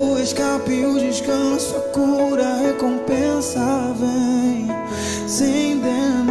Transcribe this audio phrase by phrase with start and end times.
[0.00, 3.60] O escape, o descanso, a cura, a recompensa
[3.96, 4.66] vem
[5.28, 6.23] sem demora.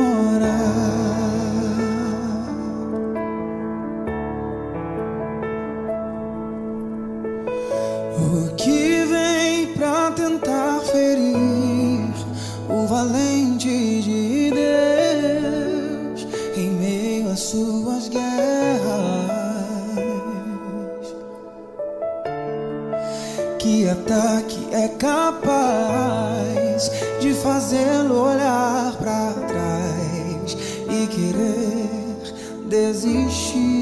[24.48, 30.58] que é capaz de fazê-lo olhar para trás
[30.90, 32.34] e querer
[32.68, 33.74] desistir.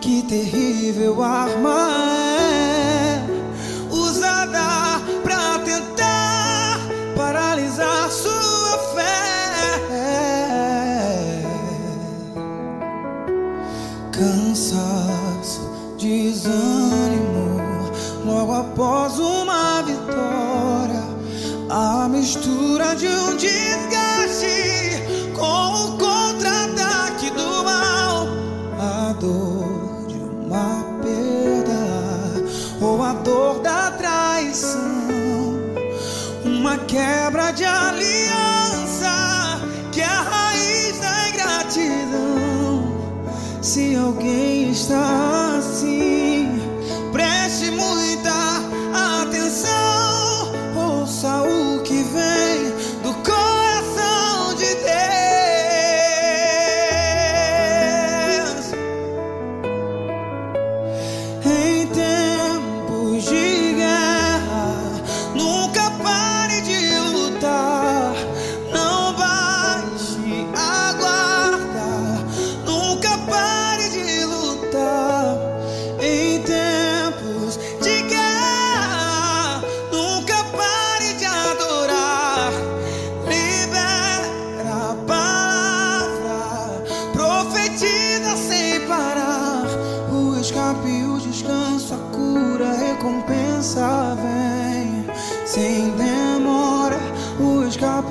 [0.00, 2.15] Que terrível armadilha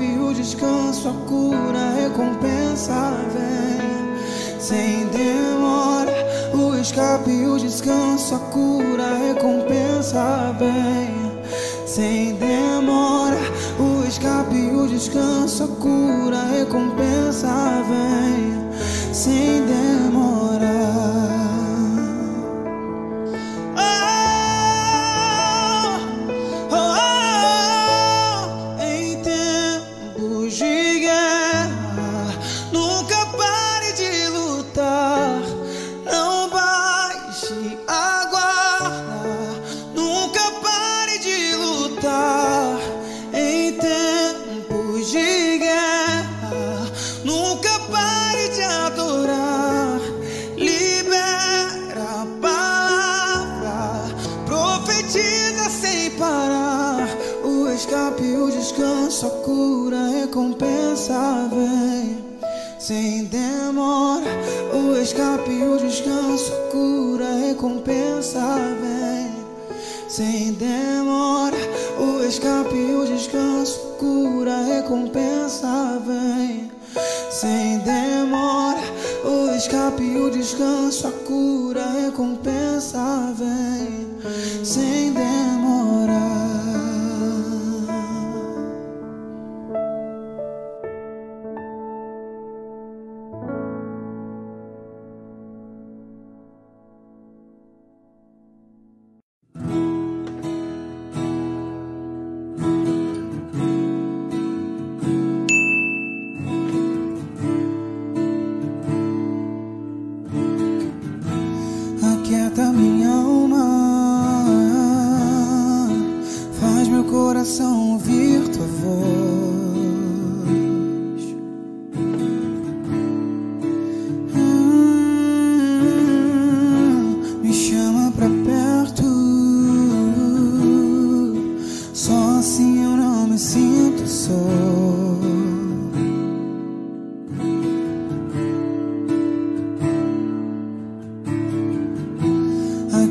[0.05, 6.13] e o descanso, a cura, a recompensa vem sem demora.
[6.53, 11.15] O escape o descanso, a cura, a recompensa vem
[11.85, 13.37] sem demora.
[13.79, 20.14] O escape o descanso, a cura, a recompensa vem sem demora.
[74.85, 76.71] recompensa vem
[77.31, 78.79] sem demora.
[79.23, 83.74] O escape, o descanso, a cura, a recompensa vem.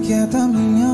[0.04, 0.93] inquieta é minha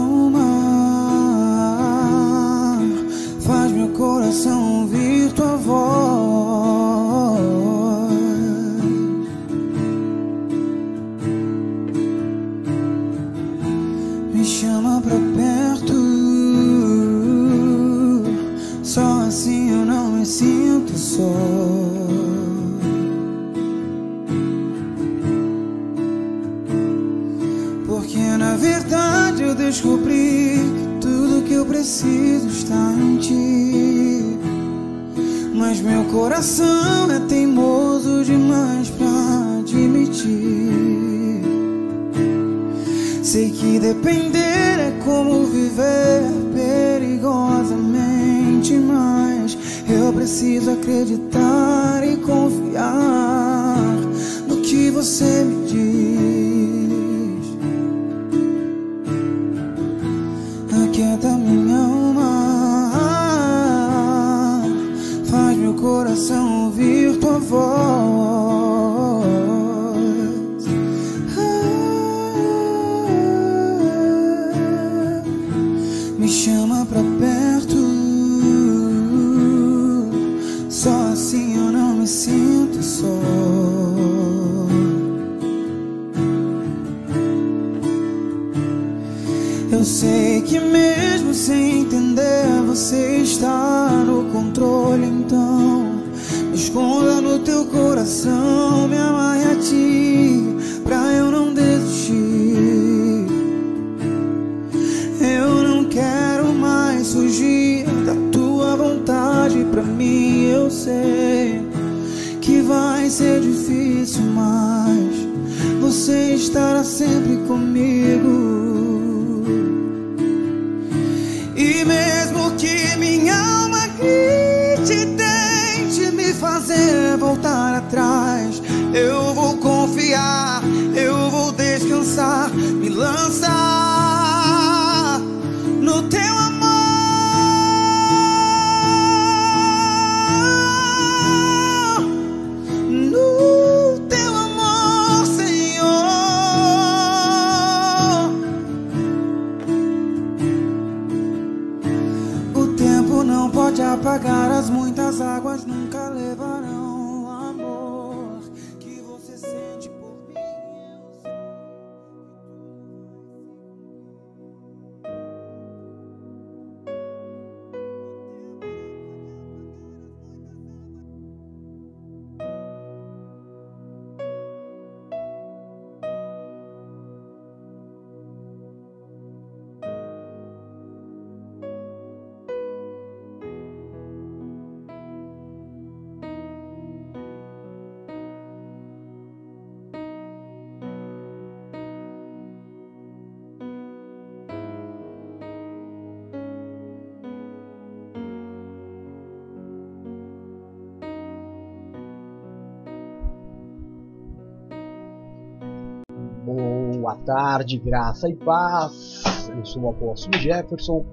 [207.30, 209.22] tarde, graça e paz.
[209.56, 211.06] Eu sou o apóstolo Jefferson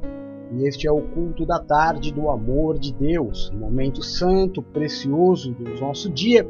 [0.51, 5.53] e este é o culto da tarde do amor de Deus, um momento santo, precioso
[5.53, 6.47] do nosso dia,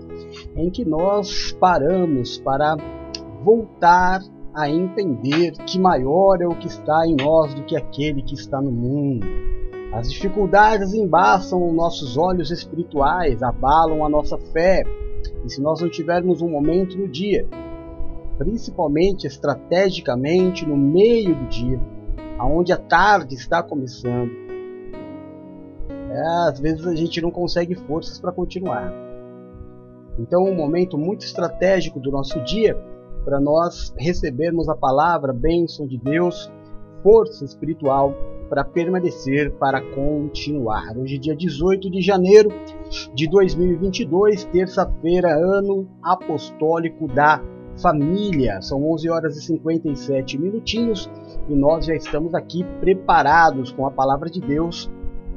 [0.56, 2.78] em que nós paramos para
[3.44, 4.22] voltar
[4.54, 8.62] a entender que maior é o que está em nós do que aquele que está
[8.62, 9.28] no mundo.
[9.92, 14.84] As dificuldades embaçam nossos olhos espirituais, abalam a nossa fé.
[15.44, 17.46] E se nós não tivermos um momento no dia
[18.38, 21.80] principalmente estrategicamente no meio do dia,
[22.38, 24.32] aonde a tarde está começando.
[26.10, 28.94] É, às vezes a gente não consegue forças para continuar.
[30.20, 32.78] Então, um momento muito estratégico do nosso dia
[33.24, 36.52] para nós recebermos a palavra, bênção de Deus,
[37.04, 38.14] força espiritual
[38.50, 40.98] para permanecer, para continuar.
[40.98, 42.50] Hoje, é dia 18 de janeiro
[43.14, 47.42] de 2022, terça-feira, ano apostólico da
[47.82, 48.62] família.
[48.62, 51.10] São 11 horas e 57 minutinhos
[51.48, 54.92] e nós já estamos aqui preparados com a palavra de Deus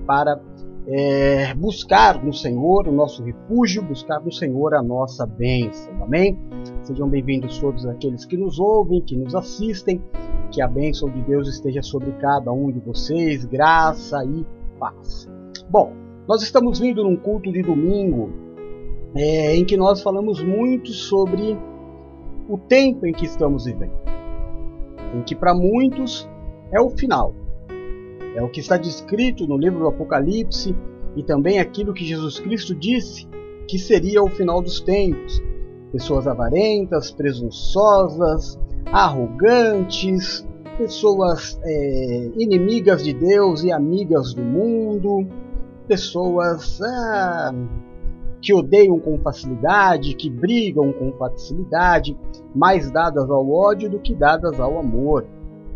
[0.07, 0.41] para
[0.87, 5.93] é, buscar no Senhor o nosso refúgio, buscar no Senhor a nossa bênção.
[6.03, 6.39] Amém?
[6.83, 10.03] Sejam bem-vindos todos aqueles que nos ouvem, que nos assistem.
[10.51, 14.45] Que a bênção de Deus esteja sobre cada um de vocês, graça e
[14.81, 15.29] paz.
[15.69, 15.93] Bom,
[16.27, 18.31] nós estamos vindo num culto de domingo
[19.15, 21.57] é, em que nós falamos muito sobre
[22.49, 23.93] o tempo em que estamos vivendo,
[25.15, 26.29] em que para muitos
[26.73, 27.35] é o final.
[28.35, 30.75] É o que está descrito no livro do Apocalipse
[31.17, 33.27] e também aquilo que Jesus Cristo disse
[33.67, 35.43] que seria o final dos tempos.
[35.93, 38.59] Pessoas avarentas, presunçosas,
[38.93, 40.47] arrogantes,
[40.79, 45.27] pessoas é, inimigas de Deus e amigas do mundo,
[45.87, 47.53] pessoas ah,
[48.41, 52.17] que odeiam com facilidade, que brigam com facilidade,
[52.55, 55.27] mais dadas ao ódio do que dadas ao amor.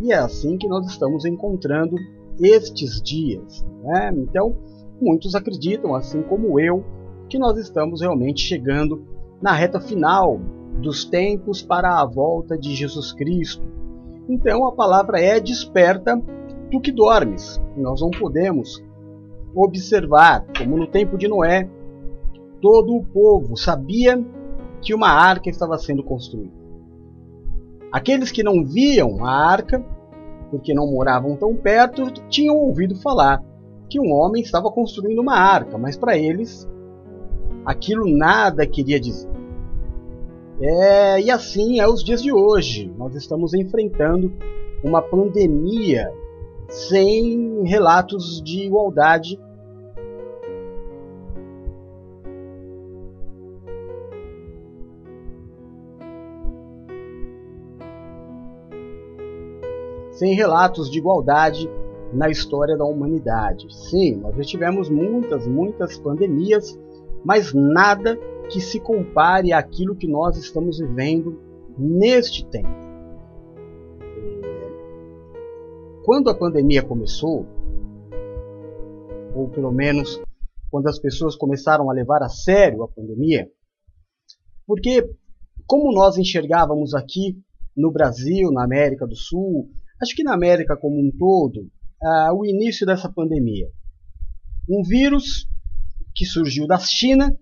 [0.00, 1.96] E é assim que nós estamos encontrando
[2.40, 3.64] estes dias.
[3.82, 4.12] Né?
[4.16, 4.56] Então,
[5.00, 6.84] muitos acreditam, assim como eu,
[7.28, 9.04] que nós estamos realmente chegando
[9.40, 10.40] na reta final
[10.80, 13.62] dos tempos para a volta de Jesus Cristo.
[14.28, 16.20] Então a palavra é desperta
[16.70, 17.60] tu que dormes.
[17.76, 18.82] Nós não podemos
[19.54, 21.68] observar, como no tempo de Noé,
[22.64, 24.18] todo o povo sabia
[24.80, 26.54] que uma arca estava sendo construída.
[27.92, 29.84] Aqueles que não viam a arca,
[30.50, 33.44] porque não moravam tão perto, tinham ouvido falar
[33.90, 36.66] que um homem estava construindo uma arca, mas para eles
[37.66, 39.28] aquilo nada queria dizer.
[40.58, 42.90] É, e assim é os dias de hoje.
[42.96, 44.32] Nós estamos enfrentando
[44.82, 46.10] uma pandemia
[46.70, 49.38] sem relatos de igualdade
[60.24, 61.68] sem relatos de igualdade
[62.10, 63.66] na história da humanidade.
[63.90, 66.78] Sim, nós já tivemos muitas, muitas pandemias,
[67.22, 68.16] mas nada
[68.48, 71.38] que se compare àquilo que nós estamos vivendo
[71.76, 72.72] neste tempo.
[76.06, 77.46] Quando a pandemia começou,
[79.34, 80.22] ou pelo menos
[80.70, 83.50] quando as pessoas começaram a levar a sério a pandemia,
[84.66, 85.06] porque
[85.66, 87.38] como nós enxergávamos aqui
[87.76, 89.68] no Brasil, na América do Sul,
[90.00, 91.70] acho que na América como um todo,
[92.02, 93.68] ah, o início dessa pandemia.
[94.68, 95.48] Um vírus
[96.14, 97.34] que surgiu da China,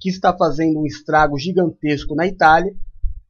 [0.00, 2.72] que está fazendo um estrago gigantesco na Itália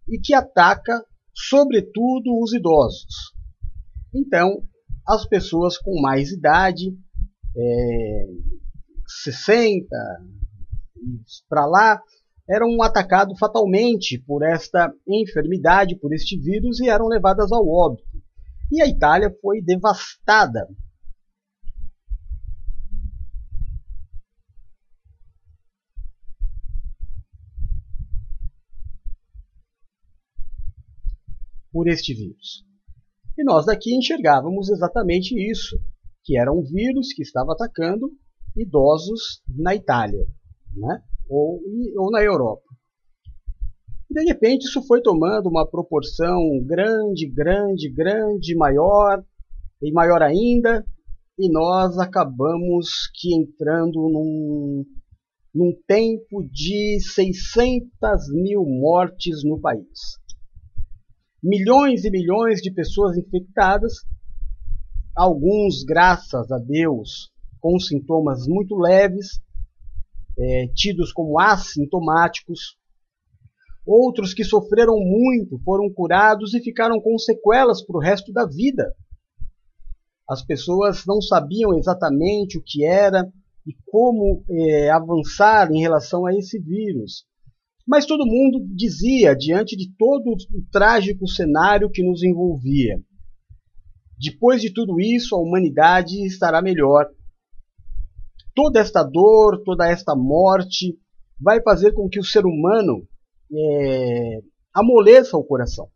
[0.09, 3.33] e que ataca, sobretudo, os idosos.
[4.15, 4.63] Então,
[5.07, 6.97] as pessoas com mais idade,
[7.57, 8.27] é,
[9.25, 9.89] 60
[11.49, 12.03] para lá,
[12.49, 18.08] eram atacados fatalmente por esta enfermidade, por este vírus e eram levadas ao óbito.
[18.71, 20.69] E a Itália foi devastada.
[31.73, 32.65] Por este vírus.
[33.39, 35.79] E nós daqui enxergávamos exatamente isso,
[36.25, 38.11] que era um vírus que estava atacando
[38.57, 40.27] idosos na Itália,
[40.75, 41.03] né?
[41.29, 41.61] ou,
[41.97, 42.68] ou na Europa.
[44.11, 49.23] E de repente isso foi tomando uma proporção grande, grande, grande, maior
[49.83, 50.85] e maior ainda,
[51.39, 54.85] e nós acabamos que entrando num,
[55.55, 57.91] num tempo de 600
[58.33, 60.19] mil mortes no país.
[61.43, 63.93] Milhões e milhões de pessoas infectadas,
[65.15, 69.41] alguns, graças a Deus, com sintomas muito leves,
[70.39, 72.78] é, tidos como assintomáticos,
[73.91, 78.95] Outros que sofreram muito foram curados e ficaram com sequelas para o resto da vida.
[80.29, 83.27] As pessoas não sabiam exatamente o que era
[83.67, 87.25] e como é, avançar em relação a esse vírus.
[87.87, 93.01] Mas todo mundo dizia, diante de todo o trágico cenário que nos envolvia:
[94.19, 97.07] depois de tudo isso, a humanidade estará melhor.
[98.55, 100.95] Toda esta dor, toda esta morte
[101.41, 103.09] vai fazer com que o ser humano
[103.53, 104.41] é,
[104.75, 105.89] amoleça o coração.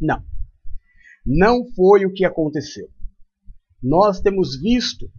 [0.00, 0.22] Não.
[1.24, 2.88] Não foi o que aconteceu.
[3.82, 5.10] Nós temos visto,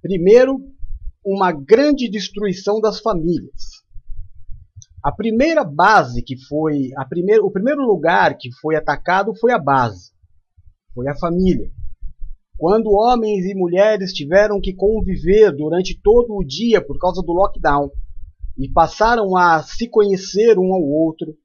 [0.00, 0.58] primeiro,
[1.24, 3.82] uma grande destruição das famílias.
[5.02, 7.06] A primeira base que foi, a
[7.42, 10.12] o primeiro lugar que foi atacado foi a base,
[10.94, 11.70] foi a família.
[12.56, 17.90] Quando homens e mulheres tiveram que conviver durante todo o dia por causa do lockdown,
[18.58, 21.36] e passaram a se conhecer um ao outro,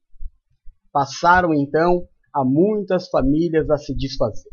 [0.92, 4.50] passaram então a muitas famílias a se desfazer.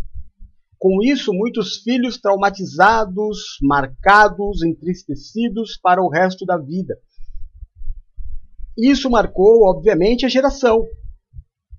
[0.79, 6.99] Com isso, muitos filhos traumatizados, marcados, entristecidos para o resto da vida.
[8.77, 10.85] Isso marcou, obviamente, a geração.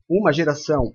[0.10, 0.92] Uma geração.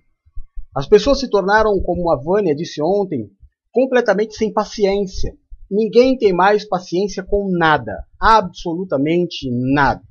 [0.74, 3.30] As pessoas se tornaram, como a Vânia disse ontem,
[3.72, 5.36] completamente sem paciência,
[5.70, 10.02] Ninguém tem mais paciência com nada, absolutamente nada.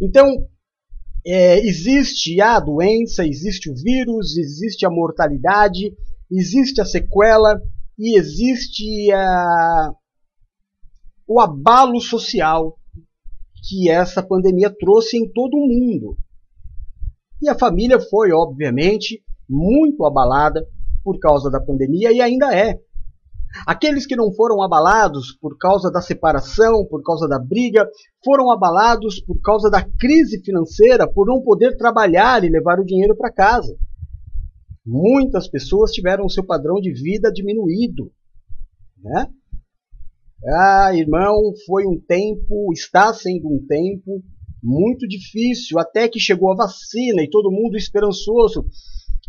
[0.00, 0.46] Então,
[1.26, 5.94] é, existe a doença, existe o vírus, existe a mortalidade,
[6.30, 7.60] existe a sequela
[7.98, 9.92] e existe a,
[11.26, 12.78] o abalo social
[13.68, 16.16] que essa pandemia trouxe em todo o mundo.
[17.42, 20.66] E a família foi, obviamente, muito abalada
[21.02, 22.78] por causa da pandemia e ainda é.
[23.66, 27.88] Aqueles que não foram abalados por causa da separação, por causa da briga,
[28.24, 33.16] foram abalados por causa da crise financeira, por não poder trabalhar e levar o dinheiro
[33.16, 33.76] para casa.
[34.86, 38.12] Muitas pessoas tiveram seu padrão de vida diminuído.
[39.02, 39.26] Né?
[40.46, 44.22] Ah, irmão, foi um tempo, está sendo um tempo
[44.62, 48.64] muito difícil, até que chegou a vacina e todo mundo esperançoso.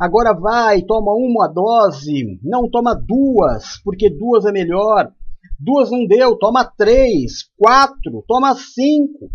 [0.02, 5.14] Agora vai, toma uma dose, não toma duas, porque duas é melhor.
[5.60, 9.30] Duas não deu, toma três, quatro, toma cinco.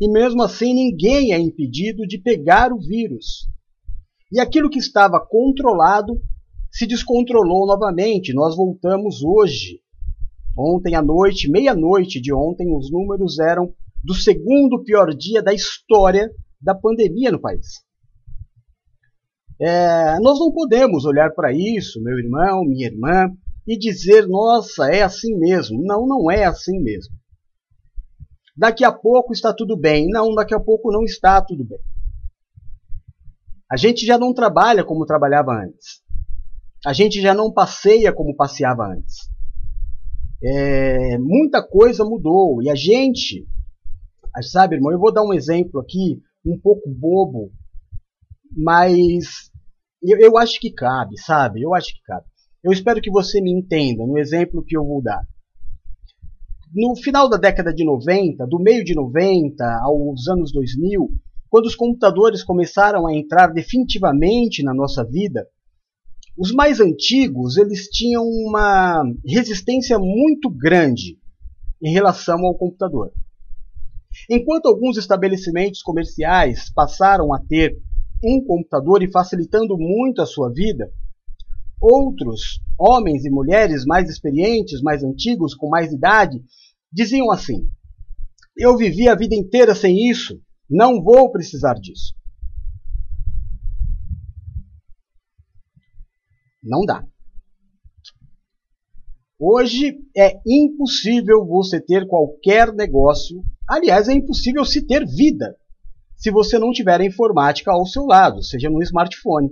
[0.00, 3.46] E mesmo assim ninguém é impedido de pegar o vírus.
[4.32, 6.20] E aquilo que estava controlado
[6.72, 8.34] se descontrolou novamente.
[8.34, 9.78] Nós voltamos hoje.
[10.58, 16.28] Ontem à noite, meia-noite de ontem, os números eram do segundo pior dia da história
[16.60, 17.84] da pandemia no país.
[19.64, 23.30] É, nós não podemos olhar para isso, meu irmão, minha irmã,
[23.64, 25.80] e dizer, nossa, é assim mesmo.
[25.84, 27.14] Não, não é assim mesmo.
[28.56, 30.08] Daqui a pouco está tudo bem.
[30.08, 31.78] Não, daqui a pouco não está tudo bem.
[33.70, 36.02] A gente já não trabalha como trabalhava antes.
[36.84, 39.30] A gente já não passeia como passeava antes.
[40.42, 43.46] É, muita coisa mudou e a gente,
[44.42, 47.52] sabe, irmão, eu vou dar um exemplo aqui, um pouco bobo,
[48.54, 49.51] mas
[50.02, 51.62] eu, eu acho que cabe, sabe?
[51.62, 52.26] Eu acho que cabe.
[52.62, 55.22] Eu espero que você me entenda no exemplo que eu vou dar.
[56.74, 61.08] No final da década de 90, do meio de 90 aos anos 2000,
[61.50, 65.46] quando os computadores começaram a entrar definitivamente na nossa vida,
[66.36, 71.18] os mais antigos eles tinham uma resistência muito grande
[71.82, 73.12] em relação ao computador.
[74.30, 77.76] Enquanto alguns estabelecimentos comerciais passaram a ter
[78.22, 80.90] um computador e facilitando muito a sua vida.
[81.80, 86.40] Outros, homens e mulheres mais experientes, mais antigos, com mais idade,
[86.92, 87.68] diziam assim:
[88.56, 92.14] Eu vivi a vida inteira sem isso, não vou precisar disso.
[96.62, 97.04] Não dá.
[99.36, 103.42] Hoje é impossível você ter qualquer negócio.
[103.68, 105.56] Aliás, é impossível se ter vida
[106.22, 109.50] se você não tiver a informática ao seu lado, seja no smartphone,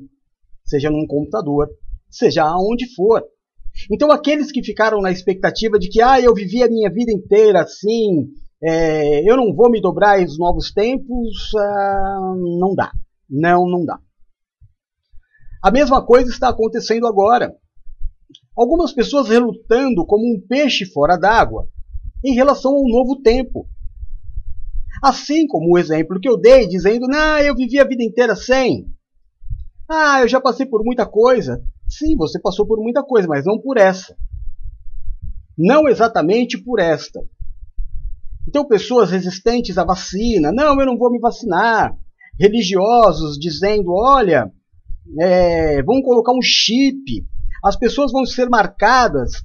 [0.65, 1.69] seja num computador,
[2.09, 3.25] seja aonde for.
[3.91, 7.63] Então, aqueles que ficaram na expectativa de que ah, eu vivi a minha vida inteira
[7.63, 8.29] assim,
[8.63, 12.93] é, eu não vou me dobrar aos novos tempos, ah, não dá.
[13.29, 13.99] Não, não dá.
[15.61, 17.53] A mesma coisa está acontecendo agora.
[18.57, 21.69] Algumas pessoas relutando como um peixe fora d'água
[22.25, 23.67] em relação ao novo tempo.
[25.03, 28.87] Assim como o exemplo que eu dei, dizendo, não, eu vivi a vida inteira sem.
[29.89, 31.63] Ah, eu já passei por muita coisa.
[31.89, 34.17] Sim, você passou por muita coisa, mas não por essa.
[35.59, 37.21] Não exatamente por esta.
[38.49, 41.97] Então, pessoas resistentes à vacina, não, eu não vou me vacinar.
[42.39, 44.51] Religiosos dizendo, olha,
[45.19, 47.27] é, vão colocar um chip,
[47.65, 49.43] as pessoas vão ser marcadas.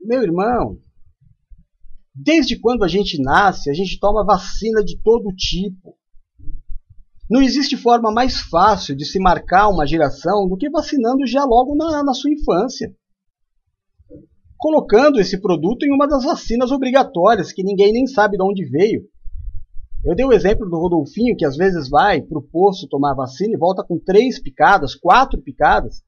[0.00, 0.78] Meu irmão,
[2.14, 5.96] Desde quando a gente nasce, a gente toma vacina de todo tipo.
[7.30, 11.76] Não existe forma mais fácil de se marcar uma geração do que vacinando já logo
[11.76, 12.92] na, na sua infância.
[14.58, 19.02] Colocando esse produto em uma das vacinas obrigatórias, que ninguém nem sabe de onde veio.
[20.04, 23.54] Eu dei o exemplo do Rodolfinho, que às vezes vai para o posto tomar vacina
[23.54, 26.02] e volta com três picadas, quatro picadas,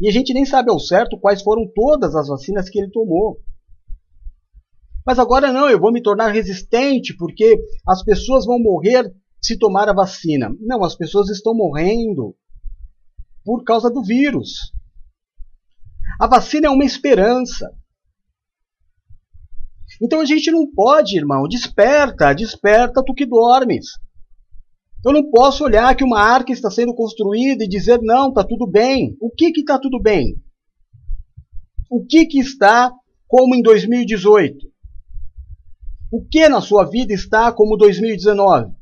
[0.00, 3.40] e a gente nem sabe ao certo quais foram todas as vacinas que ele tomou.
[5.06, 9.88] Mas agora não, eu vou me tornar resistente porque as pessoas vão morrer se tomar
[9.88, 10.52] a vacina.
[10.60, 12.34] Não, as pessoas estão morrendo
[13.44, 14.72] por causa do vírus.
[16.20, 17.70] A vacina é uma esperança.
[20.02, 23.86] Então a gente não pode, irmão, desperta, desperta tu que dormes.
[25.04, 28.66] Eu não posso olhar que uma arca está sendo construída e dizer não, está tudo
[28.66, 29.16] bem.
[29.20, 30.34] O que que está tudo bem?
[31.88, 32.92] O que que está
[33.28, 34.66] como em 2018?
[36.16, 38.72] O que na sua vida está como 2019?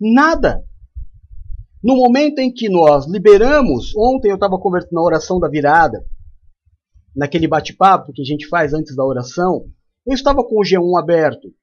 [0.00, 0.64] Nada.
[1.80, 6.04] No momento em que nós liberamos, ontem eu estava conversando na oração da virada,
[7.14, 9.66] naquele bate-papo que a gente faz antes da oração,
[10.04, 11.54] eu estava com o G1 aberto.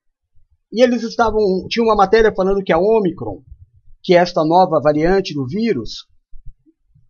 [0.71, 3.43] E eles estavam, tinha uma matéria falando que a Omicron,
[4.01, 6.07] que é esta nova variante do vírus,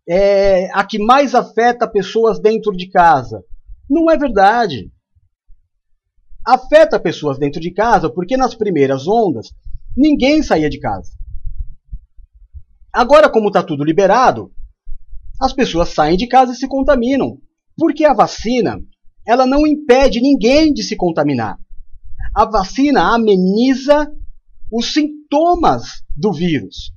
[0.08, 3.44] é a que mais afeta pessoas dentro de casa.
[3.88, 4.90] Não é verdade
[6.46, 9.48] afeta pessoas dentro de casa, porque nas primeiras ondas
[9.96, 11.10] ninguém saía de casa.
[12.92, 14.52] Agora, como está tudo liberado,
[15.40, 17.38] as pessoas saem de casa e se contaminam.
[17.76, 18.80] Porque a vacina,
[19.26, 21.58] ela não impede ninguém de se contaminar.
[22.34, 24.10] A vacina ameniza
[24.72, 26.92] os sintomas do vírus.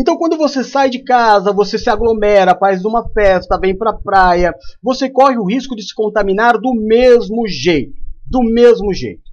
[0.00, 3.98] Então, quando você sai de casa, você se aglomera, faz uma festa, vem para a
[3.98, 8.01] praia, você corre o risco de se contaminar do mesmo jeito.
[8.32, 9.30] Do mesmo jeito.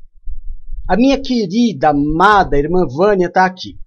[0.85, 3.79] A minha querida, amada irmã Vânia está aqui.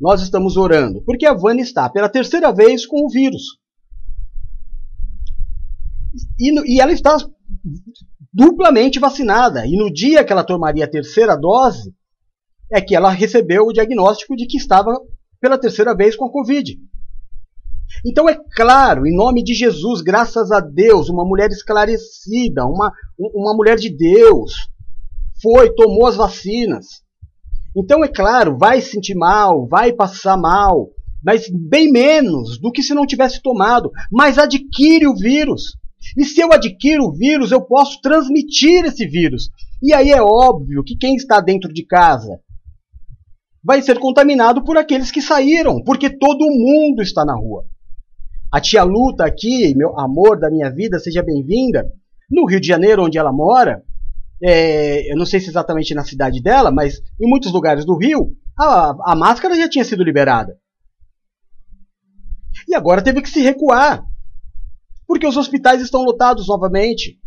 [0.00, 3.60] Nós estamos orando, porque a Vânia está pela terceira vez com o vírus.
[6.36, 7.16] E, e ela está
[8.32, 9.64] duplamente vacinada.
[9.68, 11.94] E no dia que ela tomaria a terceira dose,
[12.72, 15.00] é que ela recebeu o diagnóstico de que estava
[15.40, 16.76] pela terceira vez com a Covid.
[18.04, 23.54] Então é claro, em nome de Jesus, graças a Deus, uma mulher esclarecida, uma, uma
[23.54, 24.68] mulher de Deus,
[25.42, 27.02] foi, tomou as vacinas.
[27.76, 30.90] Então é claro, vai sentir mal, vai passar mal,
[31.22, 35.76] mas bem menos do que se não tivesse tomado, mas adquire o vírus.
[36.16, 39.48] E se eu adquiro o vírus, eu posso transmitir esse vírus.
[39.82, 42.38] E aí é óbvio que quem está dentro de casa
[43.62, 47.64] vai ser contaminado por aqueles que saíram, porque todo mundo está na rua.
[48.54, 51.90] A tia Luta aqui, meu amor da minha vida, seja bem-vinda.
[52.30, 53.82] No Rio de Janeiro, onde ela mora,
[54.40, 58.36] é, eu não sei se exatamente na cidade dela, mas em muitos lugares do Rio,
[58.56, 60.56] a, a máscara já tinha sido liberada.
[62.68, 64.06] E agora teve que se recuar,
[65.04, 67.18] porque os hospitais estão lotados novamente.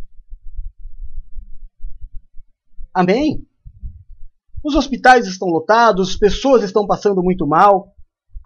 [2.94, 3.46] Amém?
[4.64, 7.94] Os hospitais estão lotados, pessoas estão passando muito mal.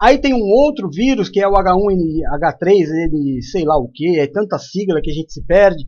[0.01, 4.27] Aí tem um outro vírus que é o H1N3, ele sei lá o que, é
[4.27, 5.87] tanta sigla que a gente se perde.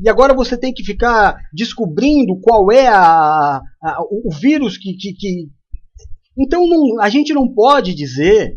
[0.00, 4.94] E agora você tem que ficar descobrindo qual é a, a, o vírus que.
[4.94, 5.48] que, que...
[6.36, 8.56] Então não, a gente não pode dizer.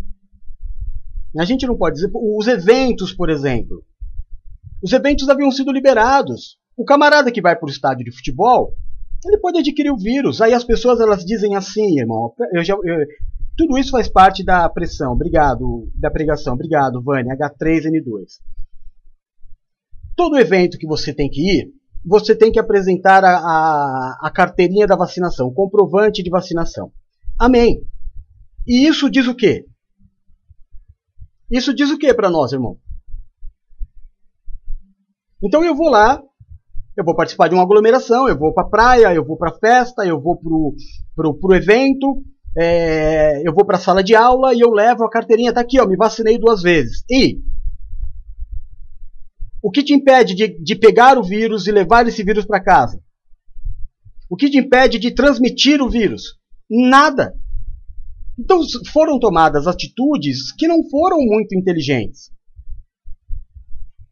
[1.38, 2.12] A gente não pode dizer.
[2.14, 3.84] Os eventos, por exemplo.
[4.84, 6.58] Os eventos haviam sido liberados.
[6.78, 8.76] O camarada que vai para o estádio de futebol,
[9.26, 10.42] ele pode adquirir o vírus.
[10.42, 12.34] Aí as pessoas elas dizem assim, irmão.
[12.54, 13.06] Eu já, eu,
[13.62, 15.14] tudo isso faz parte da pressão.
[15.14, 16.56] Obrigado, da pregação.
[16.56, 17.38] Obrigado, Vânia.
[17.38, 18.40] H3N2.
[20.16, 21.72] Todo evento que você tem que ir,
[22.04, 26.92] você tem que apresentar a, a, a carteirinha da vacinação, o comprovante de vacinação.
[27.40, 27.86] Amém.
[28.68, 29.64] E isso diz o quê?
[31.50, 32.80] Isso diz o quê para nós, irmão?
[35.44, 36.20] Então eu vou lá,
[36.98, 40.04] eu vou participar de uma aglomeração, eu vou para a praia, eu vou para festa,
[40.04, 40.76] eu vou pro,
[41.16, 42.24] pro, pro evento,
[42.58, 45.80] é, eu vou para a sala de aula e eu levo a carteirinha, tá aqui,
[45.80, 47.04] ó, me vacinei duas vezes.
[47.10, 47.40] E
[49.62, 53.02] o que te impede de, de pegar o vírus e levar esse vírus para casa?
[54.30, 56.38] O que te impede de transmitir o vírus?
[56.70, 57.34] Nada.
[58.40, 58.62] Então
[58.92, 62.32] foram tomadas atitudes que não foram muito inteligentes.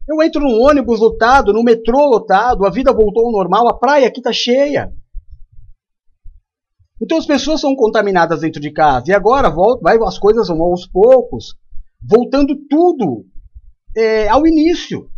[0.08, 4.08] Eu entro num ônibus lotado, no metrô lotado, a vida voltou ao normal, a praia
[4.08, 4.92] aqui está cheia.
[7.00, 9.06] Então as pessoas são contaminadas dentro de casa.
[9.08, 11.56] E agora volta, vai, as coisas vão aos poucos,
[12.02, 13.24] voltando tudo
[13.96, 15.10] é, ao início.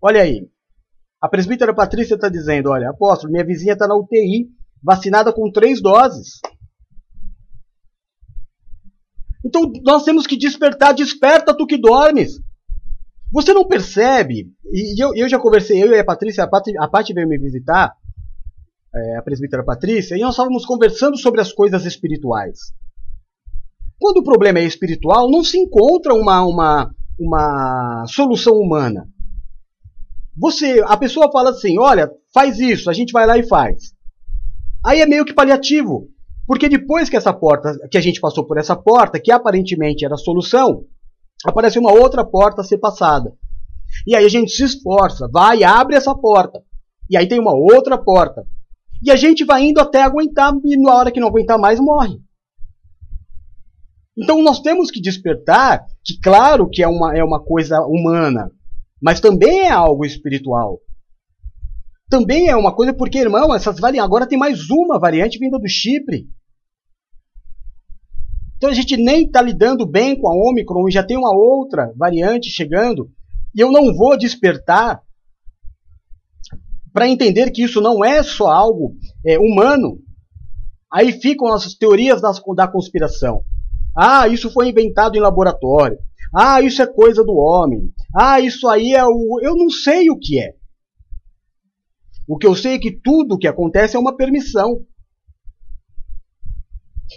[0.00, 0.48] Olha aí.
[1.20, 4.48] A presbítera Patrícia está dizendo: olha, apóstolo, minha vizinha está na UTI,
[4.82, 6.40] vacinada com três doses.
[9.44, 12.40] Então nós temos que despertar, desperta tu que dormes.
[13.32, 17.26] Você não percebe, e eu, eu já conversei, eu e a Patrícia, a Paty veio
[17.26, 17.92] me visitar,
[18.94, 22.58] é, a presbítera Patrícia, e nós estávamos conversando sobre as coisas espirituais.
[23.98, 29.08] Quando o problema é espiritual, não se encontra uma, uma, uma solução humana.
[30.36, 33.94] Você, a pessoa fala assim, olha, faz isso, a gente vai lá e faz.
[34.84, 36.08] Aí é meio que paliativo.
[36.46, 40.14] Porque depois que essa porta, que a gente passou por essa porta, que aparentemente era
[40.14, 40.84] a solução,
[41.44, 43.32] aparece uma outra porta a ser passada.
[44.06, 46.60] E aí a gente se esforça, vai abre essa porta.
[47.08, 48.44] E aí tem uma outra porta.
[49.02, 52.18] E a gente vai indo até aguentar, e na hora que não aguentar mais, morre.
[54.16, 58.50] Então nós temos que despertar que, claro, que é uma, é uma coisa humana,
[59.02, 60.80] mas também é algo espiritual.
[62.08, 64.06] Também é uma coisa, porque, irmão, essas variantes.
[64.06, 66.28] Agora tem mais uma variante vinda do Chipre.
[68.56, 71.92] Então a gente nem está lidando bem com a Omicron e já tem uma outra
[71.96, 73.10] variante chegando.
[73.54, 75.02] E eu não vou despertar
[76.94, 78.94] para entender que isso não é só algo
[79.26, 79.98] é, humano.
[80.90, 83.44] Aí ficam as teorias das, da conspiração.
[83.96, 85.98] Ah, isso foi inventado em laboratório.
[86.32, 87.92] Ah, isso é coisa do homem.
[88.14, 89.40] Ah, isso aí é o.
[89.42, 90.52] Eu não sei o que é.
[92.28, 94.80] O que eu sei é que tudo o que acontece é uma permissão.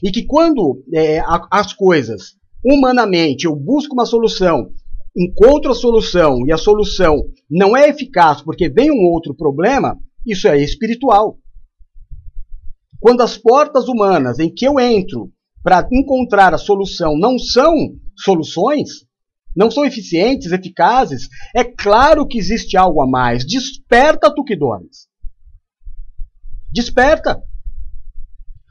[0.04, 2.36] E que quando é, as coisas,
[2.66, 4.72] humanamente, eu busco uma solução,
[5.18, 7.16] encontro a solução e a solução
[7.50, 11.40] não é eficaz porque vem um outro problema, isso é espiritual.
[13.00, 15.32] Quando as portas humanas em que eu entro
[15.64, 17.74] para encontrar a solução não são
[18.16, 19.08] soluções,
[19.56, 23.44] não são eficientes, eficazes, é claro que existe algo a mais.
[23.44, 25.08] Desperta tu que dormes.
[26.72, 27.42] Desperta.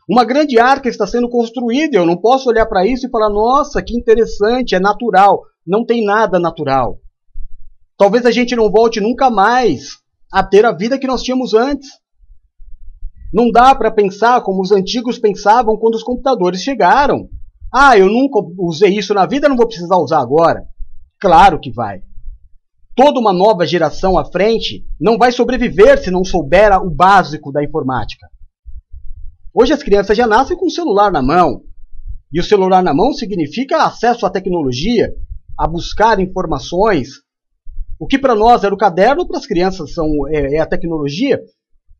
[0.08, 1.96] Uma grande arca está sendo construída.
[1.96, 5.42] Eu não posso olhar para isso e falar: nossa, que interessante, é natural.
[5.66, 7.00] Não tem nada natural.
[7.98, 9.98] Talvez a gente não volte nunca mais
[10.30, 11.88] a ter a vida que nós tínhamos antes.
[13.32, 17.28] Não dá para pensar como os antigos pensavam quando os computadores chegaram.
[17.72, 20.62] Ah, eu nunca usei isso na vida, não vou precisar usar agora.
[21.20, 22.00] Claro que vai.
[22.94, 27.62] Toda uma nova geração à frente não vai sobreviver se não souber o básico da
[27.62, 28.26] informática.
[29.52, 31.62] Hoje as crianças já nascem com o celular na mão.
[32.32, 35.10] E o celular na mão significa acesso à tecnologia,
[35.58, 37.08] a buscar informações.
[37.98, 41.40] O que para nós era o caderno, para as crianças são, é, é a tecnologia.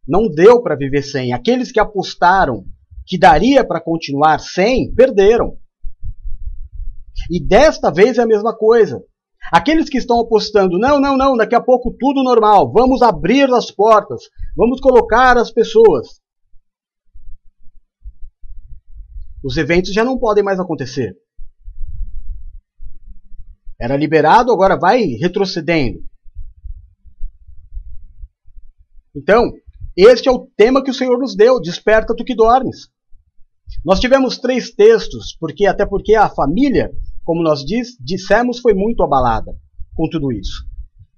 [0.07, 1.33] Não deu para viver sem.
[1.33, 2.64] Aqueles que apostaram
[3.07, 5.57] que daria para continuar sem, perderam.
[7.31, 9.03] E desta vez é a mesma coisa.
[9.53, 13.71] Aqueles que estão apostando, não, não, não, daqui a pouco tudo normal, vamos abrir as
[13.71, 14.23] portas,
[14.57, 16.21] vamos colocar as pessoas.
[19.45, 21.16] Os eventos já não podem mais acontecer.
[23.80, 26.00] Era liberado, agora vai retrocedendo.
[29.14, 29.50] Então,
[29.96, 32.88] este é o tema que o Senhor nos deu: desperta tu que dormes.
[33.84, 36.90] Nós tivemos três textos, porque até porque a família,
[37.24, 39.56] como nós diz, dissemos, foi muito abalada
[39.94, 40.64] com tudo isso.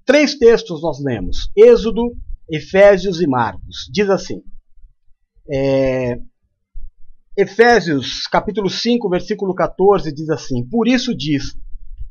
[0.04, 2.16] Três textos nós lemos: Êxodo,
[2.50, 3.88] Efésios e Marcos.
[3.92, 4.42] Diz assim:
[5.50, 6.18] é,
[7.36, 11.54] Efésios capítulo 5, versículo 14 diz assim: Por isso diz: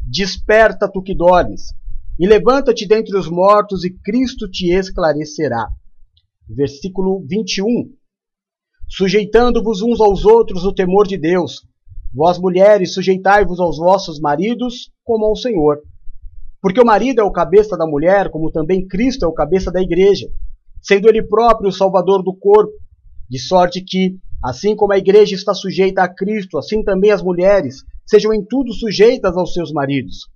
[0.10, 1.74] Desperta tu que dormes,
[2.18, 5.68] e levanta-te dentre os mortos, e Cristo te esclarecerá.
[6.48, 7.92] Versículo 21.
[8.88, 11.68] Sujeitando-vos uns aos outros o temor de Deus.
[12.16, 15.82] Vós, mulheres, sujeitai-vos aos vossos maridos como ao Senhor.
[16.62, 19.82] Porque o marido é o cabeça da mulher, como também Cristo é o cabeça da
[19.82, 20.30] igreja,
[20.82, 22.72] sendo ele próprio o salvador do corpo,
[23.30, 27.84] de sorte que, assim como a igreja está sujeita a Cristo, assim também as mulheres
[28.08, 30.30] sejam em tudo sujeitas aos seus maridos.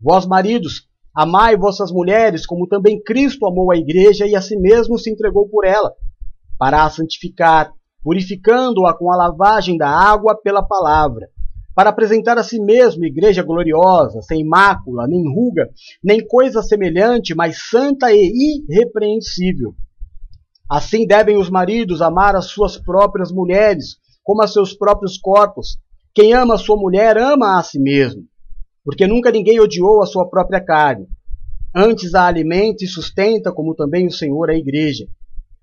[0.00, 4.98] Vós, maridos, amai vossas mulheres, como também Cristo amou a igreja e a si mesmo
[4.98, 5.92] se entregou por ela,
[6.58, 7.72] para a santificar,
[8.02, 11.28] purificando-a com a lavagem da água pela palavra,
[11.74, 15.70] para apresentar a si mesmo igreja gloriosa, sem mácula, nem ruga,
[16.02, 19.74] nem coisa semelhante, mas santa e irrepreensível.
[20.70, 25.78] Assim devem os maridos amar as suas próprias mulheres, como a seus próprios corpos.
[26.14, 28.24] Quem ama a sua mulher ama a si mesmo,
[28.84, 31.06] porque nunca ninguém odiou a sua própria carne.
[31.74, 35.06] Antes a alimenta e sustenta, como também o Senhor a igreja.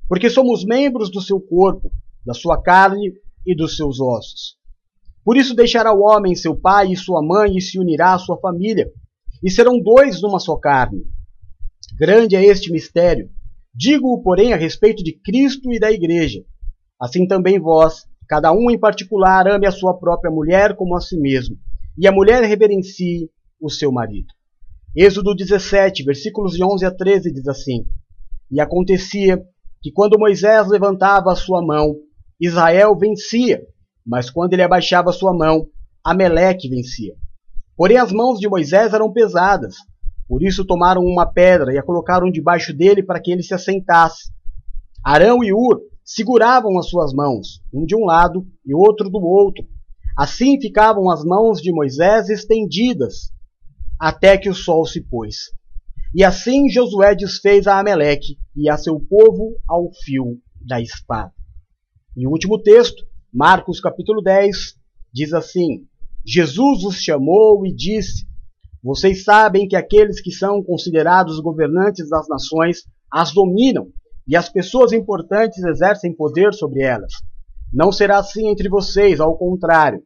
[0.08, 1.92] Porque somos membros do seu corpo,
[2.26, 3.14] da sua carne
[3.46, 4.58] e dos seus ossos.
[5.24, 8.40] Por isso deixará o homem seu pai e sua mãe e se unirá à sua
[8.40, 8.92] família,
[9.44, 11.04] e serão dois numa só carne.
[11.96, 13.30] Grande é este mistério.
[13.74, 16.44] Digo-o, porém, a respeito de Cristo e da igreja.
[17.00, 21.20] Assim também vós, Cada um em particular ame a sua própria mulher como a si
[21.20, 21.58] mesmo,
[21.98, 23.28] e a mulher reverencie
[23.60, 24.32] o seu marido.
[24.96, 27.88] Êxodo 17, versículos de 11 a 13 diz assim:
[28.52, 29.42] E acontecia
[29.82, 31.96] que quando Moisés levantava a sua mão,
[32.40, 33.64] Israel vencia,
[34.06, 35.68] mas quando ele abaixava a sua mão,
[36.04, 37.16] Ameleque vencia.
[37.76, 39.76] Porém as mãos de Moisés eram pesadas,
[40.28, 44.32] por isso tomaram uma pedra e a colocaram debaixo dele para que ele se assentasse.
[45.04, 49.64] Arão e Ur seguravam as suas mãos, um de um lado e outro do outro.
[50.18, 53.32] Assim ficavam as mãos de Moisés estendidas,
[54.00, 55.52] até que o sol se pôs.
[56.16, 61.32] E assim Josué desfez a Ameleque e a seu povo ao fio da espada.
[62.18, 64.58] E o último texto, Marcos capítulo 10,
[65.14, 65.86] diz assim:
[66.26, 68.26] Jesus os chamou e disse:
[68.84, 73.92] Vocês sabem que aqueles que são considerados governantes das nações as dominam
[74.30, 77.12] e as pessoas importantes exercem poder sobre elas.
[77.74, 80.04] Não será assim entre vocês, ao contrário.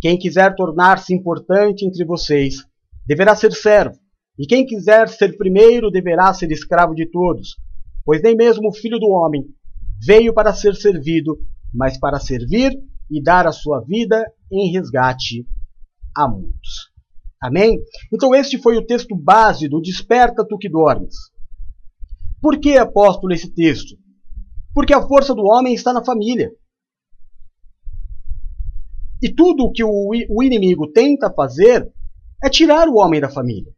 [0.00, 2.64] Quem quiser tornar-se importante entre vocês
[3.04, 3.96] deverá ser servo,
[4.38, 7.56] e quem quiser ser primeiro deverá ser escravo de todos,
[8.04, 9.44] pois nem mesmo o filho do homem
[10.04, 11.36] veio para ser servido,
[11.74, 12.72] mas para servir
[13.10, 15.44] e dar a sua vida em resgate
[16.16, 16.92] a muitos.
[17.42, 17.80] Amém?
[18.12, 21.14] Então, este foi o texto base do Desperta tu que dormes.
[22.40, 23.96] Por que, apóstolo, esse texto?
[24.74, 26.50] Porque a força do homem está na família.
[29.22, 31.90] E tudo o que o, inimigo tenta fazer
[32.42, 33.72] é tirar o homem da família.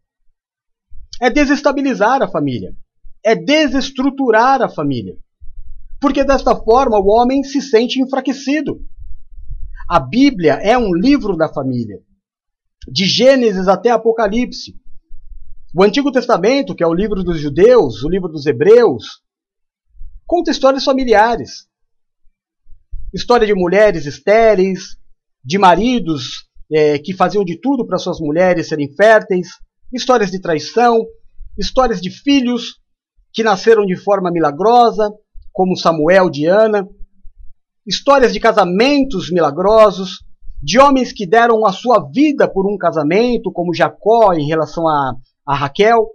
[1.20, 2.76] É desestabilizar a família.
[3.24, 5.16] É desestruturar a família.
[6.00, 8.80] Porque desta forma o homem se sente enfraquecido.
[9.88, 12.00] A Bíblia é um livro da família.
[12.86, 14.76] De Gênesis até Apocalipse.
[15.74, 19.22] O Antigo Testamento, que é o livro dos judeus, o livro dos hebreus,
[20.26, 21.68] conta histórias familiares.
[23.12, 24.96] História de mulheres estéreis,
[25.44, 29.48] de maridos é, que faziam de tudo para suas mulheres serem férteis,
[29.92, 31.04] histórias de traição,
[31.58, 32.80] histórias de filhos
[33.30, 35.10] que nasceram de forma milagrosa,
[35.52, 36.88] como Samuel de Ana,
[37.86, 40.24] histórias de casamentos milagrosos,
[40.62, 45.12] de homens que deram a sua vida por um casamento, como Jacó em relação a,
[45.48, 46.10] a Raquel.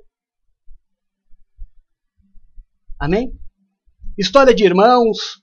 [2.99, 3.33] Amém?
[4.15, 5.41] História de irmãos,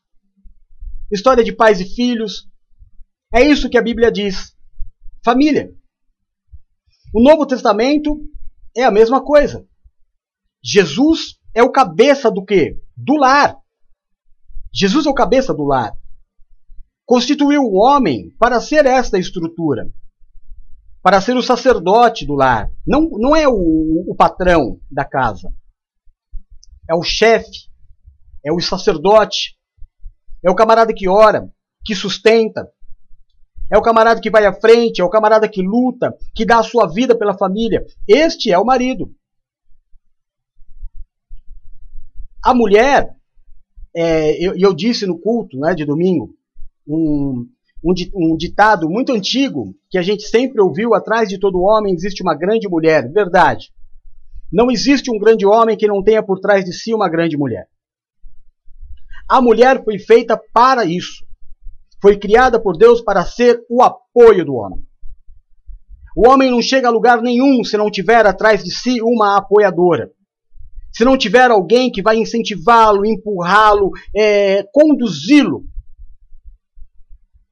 [1.11, 2.49] história de pais e filhos.
[3.35, 4.57] É isso que a Bíblia diz.
[5.25, 5.75] Família.
[7.13, 8.17] O Novo Testamento
[8.77, 9.67] é a mesma coisa.
[10.63, 12.81] Jesus é o cabeça do quê?
[12.97, 13.57] Do lar.
[14.73, 15.93] Jesus é o cabeça do lar.
[17.05, 19.91] Constituiu o homem para ser esta estrutura,
[21.03, 22.71] para ser o sacerdote do lar.
[22.87, 25.53] Não, não é o, o patrão da casa,
[26.89, 27.71] é o chefe,
[28.45, 29.57] é o sacerdote,
[30.43, 31.51] é o camarada que ora,
[31.85, 32.71] que sustenta,
[33.71, 36.65] é o camarada que vai à frente, é o camarada que luta, que dá a
[36.65, 37.87] sua vida pela família.
[38.07, 39.15] Este é o marido.
[42.43, 43.15] A mulher,
[43.95, 46.35] é, eu, eu, disse no culto né, de domingo,
[46.87, 47.47] um,
[47.83, 52.23] um, um ditado muito antigo que a gente sempre ouviu: atrás de todo homem existe
[52.23, 53.11] uma grande mulher.
[53.11, 53.73] Verdade.
[54.53, 57.67] Não existe um grande homem que não tenha por trás de si uma grande mulher.
[59.29, 61.25] A mulher foi feita para isso.
[62.03, 64.83] Foi criada por Deus para ser o apoio do homem.
[66.17, 70.11] O homem não chega a lugar nenhum se não tiver atrás de si uma apoiadora.
[70.93, 75.63] Se não tiver alguém que vai incentivá-lo, empurrá-lo, é, conduzi-lo.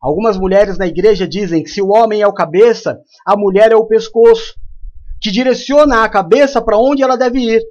[0.01, 3.77] Algumas mulheres na igreja dizem que se o homem é o cabeça, a mulher é
[3.77, 4.55] o pescoço,
[5.21, 7.63] que direciona a cabeça para onde ela deve ir.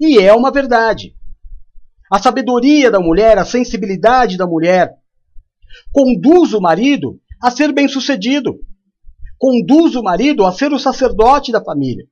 [0.00, 1.16] E é uma verdade.
[2.10, 4.94] A sabedoria da mulher, a sensibilidade da mulher,
[5.92, 8.58] conduz o marido a ser bem-sucedido.
[9.36, 12.06] Conduz o marido a ser o sacerdote da família.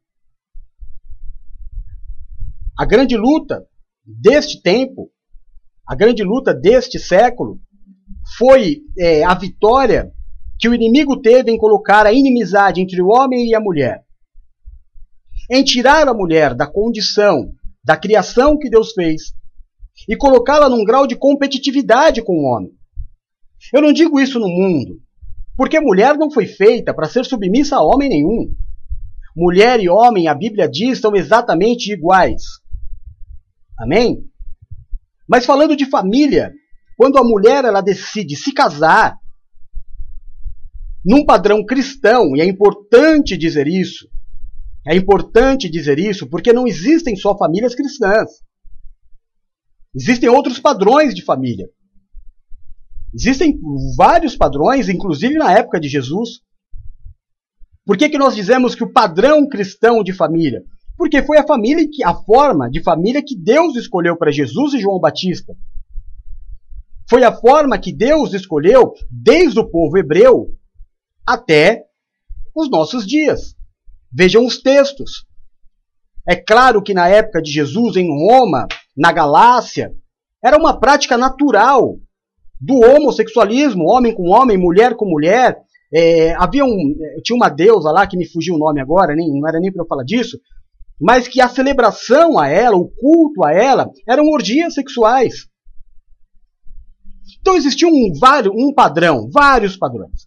[2.78, 3.64] A grande luta
[4.04, 5.10] deste tempo,
[5.86, 7.58] a grande luta deste século,
[8.36, 10.12] foi é, a vitória
[10.58, 14.04] que o inimigo teve em colocar a inimizade entre o homem e a mulher.
[15.50, 17.52] Em tirar a mulher da condição,
[17.84, 19.34] da criação que Deus fez,
[20.08, 22.72] e colocá-la num grau de competitividade com o homem.
[23.72, 25.00] Eu não digo isso no mundo,
[25.56, 28.54] porque mulher não foi feita para ser submissa a homem nenhum.
[29.34, 32.42] Mulher e homem, a Bíblia diz, são exatamente iguais.
[33.78, 34.24] Amém?
[35.28, 36.52] Mas falando de família,
[36.96, 39.16] quando a mulher ela decide se casar,
[41.04, 44.08] num padrão cristão, e é importante dizer isso,
[44.86, 48.30] é importante dizer isso porque não existem só famílias cristãs.
[49.94, 51.68] Existem outros padrões de família.
[53.14, 53.58] Existem
[53.96, 56.40] vários padrões, inclusive na época de Jesus.
[57.84, 60.62] Por que, que nós dizemos que o padrão cristão de família?
[60.96, 64.80] Porque foi a família que a forma de família que Deus escolheu para Jesus e
[64.80, 65.54] João Batista.
[67.08, 70.48] Foi a forma que Deus escolheu desde o povo hebreu
[71.26, 71.84] até
[72.54, 73.54] os nossos dias.
[74.12, 75.26] Vejam os textos.
[76.28, 78.66] É claro que na época de Jesus em Roma
[78.96, 79.92] na Galácia,
[80.42, 81.98] era uma prática natural
[82.58, 85.58] do homossexualismo, homem com homem, mulher com mulher.
[85.92, 89.46] É, havia um, tinha uma deusa lá que me fugiu o nome agora, nem, não
[89.46, 90.38] era nem para eu falar disso,
[91.00, 95.46] mas que a celebração a ela, o culto a ela, eram orgias sexuais.
[97.46, 98.12] Então existia um,
[98.56, 100.26] um padrão, vários padrões.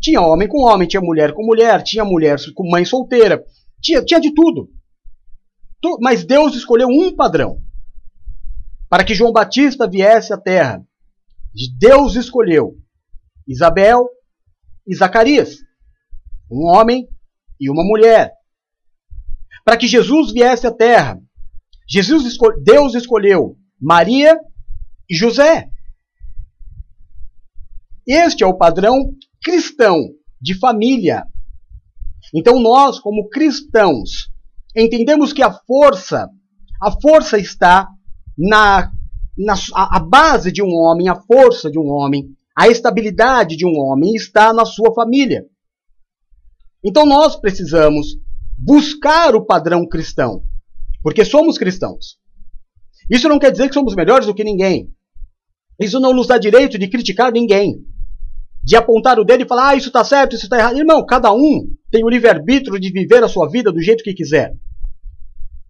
[0.00, 3.44] Tinha homem com homem, tinha mulher com mulher, tinha mulher com mãe solteira,
[3.82, 4.70] tinha, tinha de tudo.
[6.00, 7.60] Mas Deus escolheu um padrão
[8.88, 10.82] para que João Batista viesse à terra.
[11.78, 12.78] Deus escolheu
[13.46, 14.08] Isabel
[14.86, 15.58] e Zacarias,
[16.50, 17.06] um homem
[17.60, 18.32] e uma mulher.
[19.66, 21.20] Para que Jesus viesse à terra,
[21.86, 24.34] Jesus Deus escolheu Maria
[25.10, 25.75] e José.
[28.06, 30.00] Este é o padrão cristão
[30.40, 31.26] de família.
[32.32, 34.30] Então nós, como cristãos,
[34.76, 36.28] entendemos que a força,
[36.80, 37.88] a força está
[38.38, 38.92] na,
[39.36, 43.76] na a, base de um homem, a força de um homem, A estabilidade de um
[43.76, 45.44] homem está na sua família.
[46.84, 48.16] Então nós precisamos
[48.56, 50.42] buscar o padrão cristão,
[51.02, 52.18] porque somos cristãos.
[53.10, 54.90] Isso não quer dizer que somos melhores do que ninguém.
[55.78, 57.84] Isso não nos dá direito de criticar ninguém,
[58.66, 60.76] de apontar o dedo e falar, ah, isso está certo, isso está errado.
[60.76, 64.52] Irmão, cada um tem o livre-arbítrio de viver a sua vida do jeito que quiser.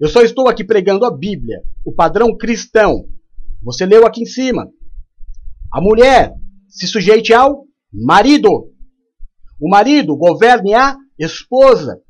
[0.01, 3.05] Eu só estou aqui pregando a Bíblia, o padrão cristão.
[3.63, 4.67] Você leu aqui em cima.
[5.71, 6.33] A mulher
[6.71, 8.49] se sujeite ao marido.
[9.61, 12.01] O marido governe a esposa.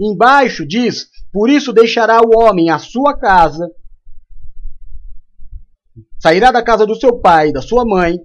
[0.00, 3.68] Embaixo diz: Por isso deixará o homem a sua casa,
[6.18, 8.18] sairá da casa do seu pai, da sua mãe,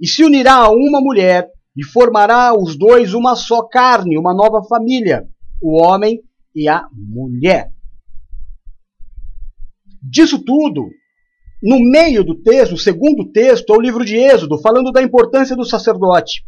[0.00, 4.62] e se unirá a uma mulher, e formará os dois uma só carne, uma nova
[4.64, 5.26] família,
[5.62, 6.20] o homem
[6.54, 7.70] e a mulher.
[10.02, 10.88] Disso tudo,
[11.62, 15.56] no meio do texto, o segundo texto, é o livro de Êxodo, falando da importância
[15.56, 16.44] do sacerdote.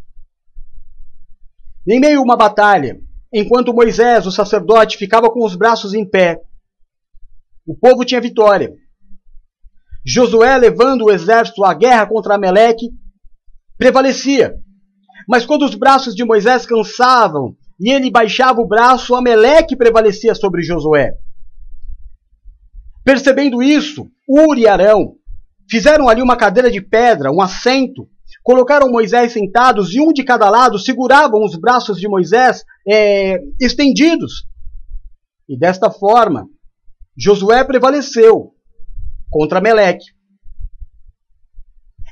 [1.87, 2.99] Em meio a uma batalha,
[3.33, 6.41] enquanto Moisés, o sacerdote, ficava com os braços em pé,
[7.65, 8.73] o povo tinha vitória.
[10.05, 12.89] Josué, levando o exército à guerra contra Ameleque,
[13.81, 14.53] prevalecia.
[15.27, 20.61] Mas quando os braços de Moisés cansavam e ele baixava o braço, Ameleque prevalecia sobre
[20.61, 21.13] Josué.
[23.03, 25.15] Percebendo isso, Uri e Arão
[25.67, 28.07] fizeram ali uma cadeira de pedra, um assento,
[28.43, 34.45] colocaram Moisés sentados e um de cada lado seguravam os braços de Moisés é, estendidos.
[35.49, 36.45] E desta forma,
[37.17, 38.51] Josué prevaleceu
[39.31, 40.05] contra Meleque.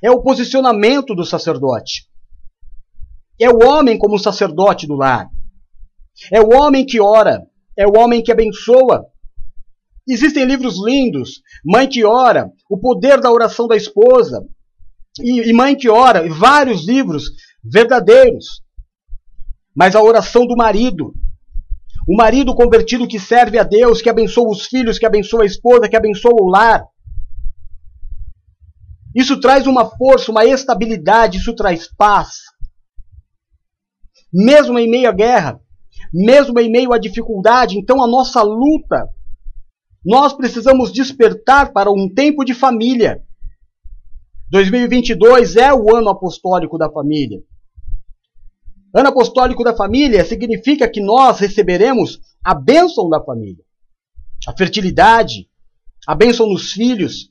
[0.02, 2.08] É o posicionamento do sacerdote.
[3.40, 5.30] É o homem como sacerdote do lar.
[6.32, 7.42] É o homem que ora.
[7.78, 9.06] É o homem que abençoa.
[10.08, 11.42] Existem livros lindos.
[11.64, 12.52] Mãe que ora.
[12.70, 14.46] O poder da oração da esposa.
[15.22, 16.28] E, e Mãe que ora.
[16.30, 17.30] Vários livros
[17.64, 18.62] verdadeiros.
[19.76, 21.14] Mas a oração do marido.
[22.08, 25.88] O marido convertido que serve a Deus, que abençoa os filhos, que abençoa a esposa,
[25.88, 26.84] que abençoa o lar.
[29.16, 32.30] Isso traz uma força, uma estabilidade, isso traz paz.
[34.32, 35.60] Mesmo em meio à guerra,
[36.14, 39.08] mesmo em meio à dificuldade, então a nossa luta,
[40.06, 43.24] nós precisamos despertar para um tempo de família.
[44.52, 47.40] 2022 é o ano apostólico da família.
[48.94, 53.64] Ano apostólico da família significa que nós receberemos a bênção da família,
[54.48, 55.48] a fertilidade,
[56.08, 57.30] a bênção nos filhos,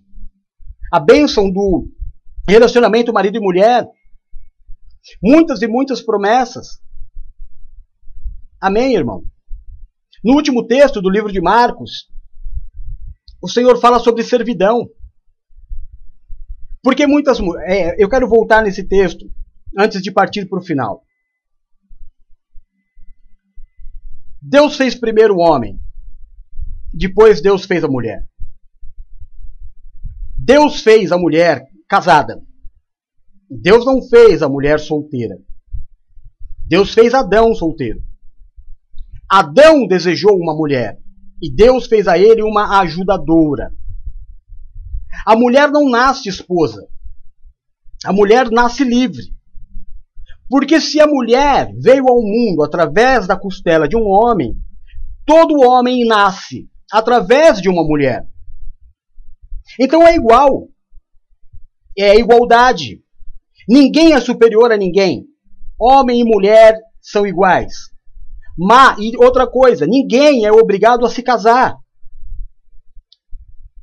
[0.92, 1.88] a bênção do
[2.46, 3.86] relacionamento marido e mulher.
[5.22, 6.80] Muitas e muitas promessas.
[8.60, 9.22] Amém, irmão?
[10.24, 12.08] No último texto do livro de Marcos,
[13.40, 14.88] o Senhor fala sobre servidão.
[16.82, 17.38] Porque muitas.
[17.66, 19.26] É, eu quero voltar nesse texto
[19.78, 21.02] antes de partir para o final.
[24.40, 25.80] Deus fez primeiro o homem,
[26.94, 28.27] depois Deus fez a mulher.
[30.48, 32.40] Deus fez a mulher casada.
[33.50, 35.36] Deus não fez a mulher solteira.
[36.66, 38.00] Deus fez Adão solteiro.
[39.28, 40.96] Adão desejou uma mulher
[41.42, 43.70] e Deus fez a ele uma ajudadora.
[45.26, 46.88] A mulher não nasce esposa.
[48.02, 49.24] A mulher nasce livre.
[50.48, 54.56] Porque se a mulher veio ao mundo através da costela de um homem,
[55.26, 58.26] todo homem nasce através de uma mulher.
[59.78, 60.68] Então é igual.
[61.96, 63.02] É igualdade.
[63.68, 65.24] Ninguém é superior a ninguém.
[65.78, 67.74] Homem e mulher são iguais.
[68.56, 71.76] Mas, e outra coisa, ninguém é obrigado a se casar.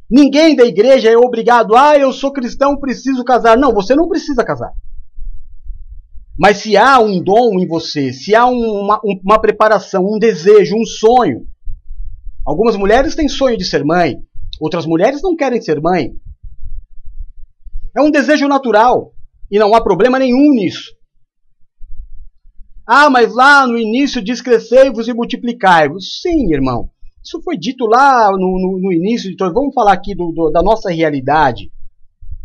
[0.09, 3.57] Ninguém da igreja é obrigado, ah, eu sou cristão, preciso casar.
[3.57, 4.71] Não, você não precisa casar.
[6.37, 10.85] Mas se há um dom em você, se há uma, uma preparação, um desejo, um
[10.85, 11.47] sonho.
[12.45, 14.17] Algumas mulheres têm sonho de ser mãe,
[14.59, 16.13] Outras mulheres não querem ser mãe.
[17.95, 19.13] É um desejo natural
[19.49, 20.93] e não há problema nenhum nisso.
[22.87, 26.21] Ah, mas lá no início diz crescei-vos e multiplicai-vos.
[26.21, 26.89] Sim, irmão.
[27.23, 29.31] Isso foi dito lá no, no, no início.
[29.31, 31.71] Então, vamos falar aqui do, do, da nossa realidade.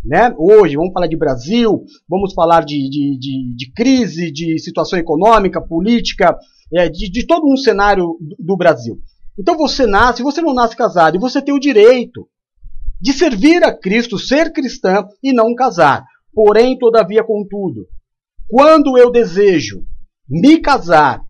[0.03, 0.35] Né?
[0.39, 5.61] Hoje, vamos falar de Brasil, vamos falar de, de, de, de crise, de situação econômica,
[5.61, 6.35] política,
[6.73, 8.99] é, de, de todo um cenário do, do Brasil.
[9.39, 12.29] Então você nasce, você não nasce casado, e você tem o direito
[13.01, 16.05] de servir a Cristo, ser cristã e não casar.
[16.33, 17.87] Porém, todavia, contudo,
[18.49, 19.85] quando eu desejo
[20.29, 21.25] me casar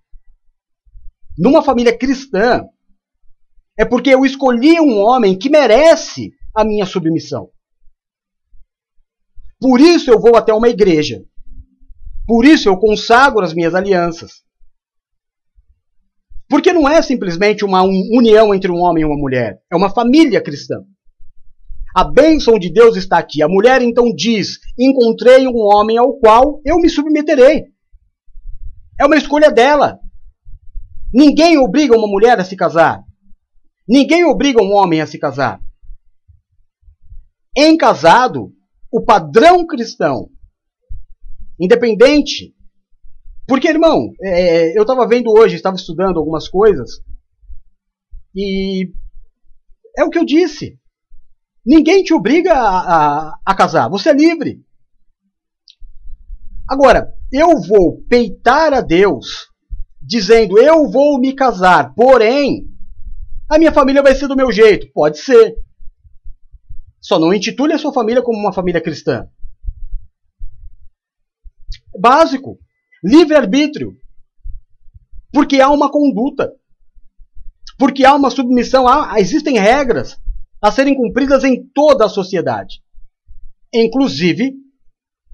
[1.38, 2.64] numa família cristã,
[3.78, 7.48] é porque eu escolhi um homem que merece a minha submissão.
[9.58, 11.24] Por isso eu vou até uma igreja.
[12.26, 14.42] Por isso eu consagro as minhas alianças.
[16.50, 20.42] Porque não é simplesmente uma união entre um homem e uma mulher, é uma família
[20.42, 20.82] cristã.
[21.94, 23.40] A bênção de Deus está aqui.
[23.40, 27.66] A mulher então diz: Encontrei um homem ao qual eu me submeterei.
[28.98, 30.00] É uma escolha dela.
[31.14, 33.00] Ninguém obriga uma mulher a se casar.
[33.88, 35.60] Ninguém obriga um homem a se casar.
[37.56, 38.52] Em casado,
[38.92, 40.28] o padrão cristão,
[41.60, 42.54] independente.
[43.50, 47.02] Porque, irmão, é, eu estava vendo hoje, estava estudando algumas coisas,
[48.32, 48.92] e
[49.98, 50.78] é o que eu disse.
[51.66, 54.64] Ninguém te obriga a, a, a casar, você é livre.
[56.68, 59.48] Agora, eu vou peitar a Deus
[60.00, 62.68] dizendo eu vou me casar, porém
[63.50, 64.92] a minha família vai ser do meu jeito.
[64.92, 65.56] Pode ser.
[67.00, 69.28] Só não intitule a sua família como uma família cristã.
[71.98, 72.56] Básico.
[73.02, 73.96] Livre-arbítrio.
[75.32, 76.52] Porque há uma conduta.
[77.78, 78.86] Porque há uma submissão.
[78.86, 80.18] Há, existem regras
[80.60, 82.82] a serem cumpridas em toda a sociedade.
[83.72, 84.54] Inclusive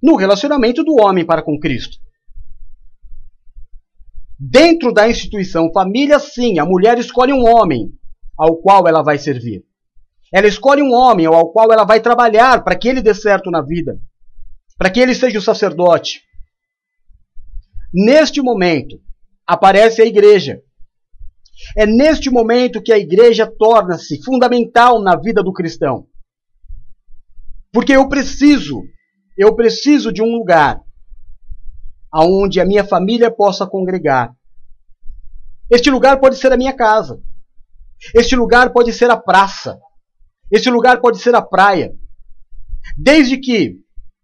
[0.03, 1.99] no relacionamento do homem para com Cristo.
[4.39, 7.91] Dentro da instituição família, sim, a mulher escolhe um homem
[8.37, 9.65] ao qual ela vai servir.
[10.33, 13.63] Ela escolhe um homem ao qual ela vai trabalhar para que ele dê certo na
[13.63, 13.99] vida,
[14.77, 16.26] para que ele seja o sacerdote.
[17.93, 19.01] Neste momento,
[19.47, 20.61] aparece a igreja.
[21.77, 26.07] É neste momento que a igreja torna-se fundamental na vida do cristão.
[27.73, 28.83] Porque eu preciso,
[29.37, 30.81] eu preciso de um lugar
[32.11, 34.35] aonde a minha família possa congregar.
[35.71, 37.21] Este lugar pode ser a minha casa.
[38.15, 39.79] Este lugar pode ser a praça.
[40.51, 41.93] Este lugar pode ser a praia.
[42.97, 43.75] Desde que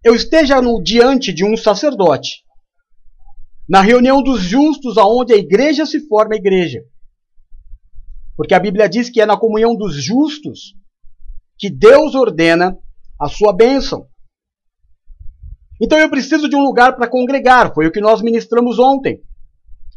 [0.04, 2.42] eu esteja no, diante de um sacerdote,
[3.72, 6.84] na reunião dos justos, aonde a igreja se forma a igreja.
[8.36, 10.74] Porque a Bíblia diz que é na comunhão dos justos
[11.58, 12.76] que Deus ordena
[13.18, 14.06] a sua bênção.
[15.80, 19.22] Então eu preciso de um lugar para congregar, foi o que nós ministramos ontem.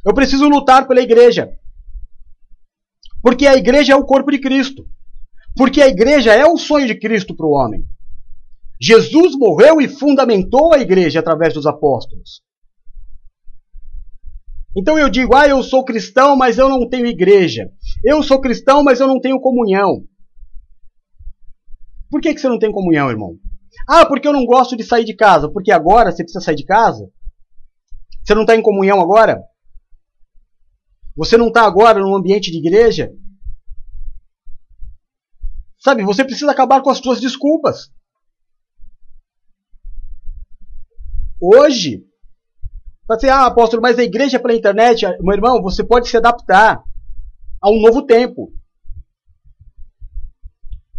[0.06, 1.50] Eu preciso lutar pela igreja.
[3.22, 4.88] Porque a igreja é o corpo de Cristo.
[5.54, 7.84] Porque a igreja é o sonho de Cristo para o homem.
[8.80, 12.45] Jesus morreu e fundamentou a igreja através dos apóstolos.
[14.76, 17.72] Então eu digo, ah, eu sou cristão, mas eu não tenho igreja.
[18.04, 20.04] Eu sou cristão, mas eu não tenho comunhão.
[22.12, 23.38] Por que, que você não tem comunhão, irmão?
[23.88, 25.50] Ah, porque eu não gosto de sair de casa.
[25.50, 27.10] Porque agora você precisa sair de casa?
[28.24, 29.42] Você não está em comunhão agora?
[31.16, 33.12] Você não está agora num ambiente de igreja?
[35.80, 37.92] Sabe, você precisa acabar com as suas desculpas.
[41.40, 42.04] Hoje,
[43.08, 46.82] você, ah, apóstolo, mas a igreja é pela internet, meu irmão, você pode se adaptar
[47.62, 48.52] a um novo tempo.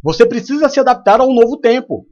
[0.03, 2.07] Você precisa se adaptar a um novo tempo.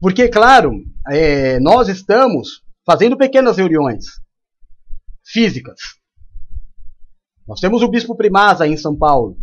[0.00, 0.72] Porque, claro,
[1.10, 4.04] é, nós estamos fazendo pequenas reuniões
[5.24, 5.78] físicas.
[7.46, 9.36] Nós temos o Bispo Primaz aí em São Paulo,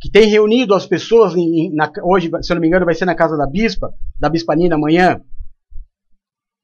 [0.00, 3.06] que tem reunido as pessoas, em, na, hoje, se eu não me engano, vai ser
[3.06, 5.20] na casa da Bispa, da Bispa Nina amanhã.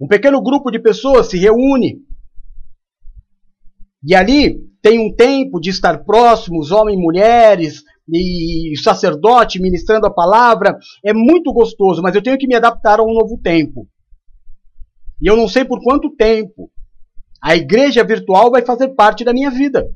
[0.05, 2.03] Um pequeno grupo de pessoas se reúne.
[4.07, 10.13] E ali tem um tempo de estar próximos, homens e mulheres, e sacerdote ministrando a
[10.13, 10.77] palavra.
[11.03, 13.89] É muito gostoso, mas eu tenho que me adaptar a um novo tempo.
[15.23, 16.71] E eu não sei por quanto tempo.
[17.43, 19.89] A igreja virtual vai fazer parte da minha vida.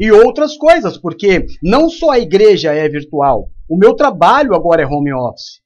[0.00, 4.86] E outras coisas, porque não só a igreja é virtual, o meu trabalho agora é
[4.86, 5.60] home office.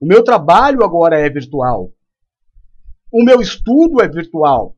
[0.00, 1.92] O meu trabalho agora é virtual.
[3.12, 4.76] O meu estudo é virtual.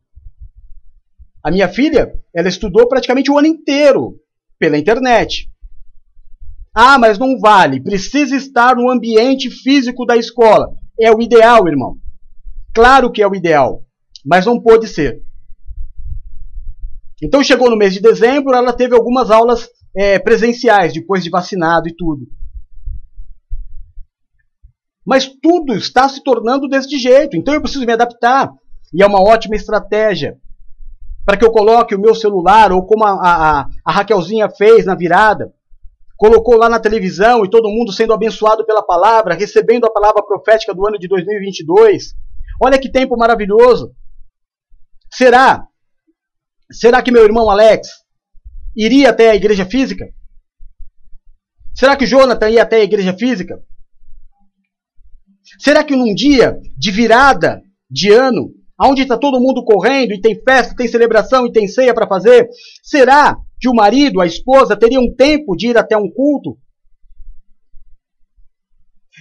[1.43, 4.21] A minha filha, ela estudou praticamente o ano inteiro
[4.59, 5.51] pela internet.
[6.75, 10.75] Ah, mas não vale, precisa estar no ambiente físico da escola.
[11.01, 11.97] É o ideal, irmão.
[12.75, 13.87] Claro que é o ideal
[14.27, 15.23] mas não pôde ser.
[17.23, 21.89] Então chegou no mês de dezembro, ela teve algumas aulas é, presenciais, depois de vacinado
[21.89, 22.27] e tudo.
[25.07, 28.53] Mas tudo está se tornando desse jeito, então eu preciso me adaptar.
[28.93, 30.37] E é uma ótima estratégia
[31.25, 34.95] para que eu coloque o meu celular, ou como a, a, a Raquelzinha fez na
[34.95, 35.53] virada,
[36.17, 40.73] colocou lá na televisão e todo mundo sendo abençoado pela palavra, recebendo a palavra profética
[40.75, 42.15] do ano de 2022.
[42.63, 43.93] Olha que tempo maravilhoso!
[45.13, 45.67] Será?
[46.71, 47.89] Será que meu irmão Alex
[48.77, 50.09] iria até a igreja física?
[51.75, 53.63] Será que Jonathan ia até a igreja física?
[55.59, 58.51] Será que num dia de virada de ano,
[58.81, 62.49] onde está todo mundo correndo e tem festa, tem celebração e tem ceia para fazer,
[62.83, 66.59] será que o marido, a esposa, teria um tempo de ir até um culto?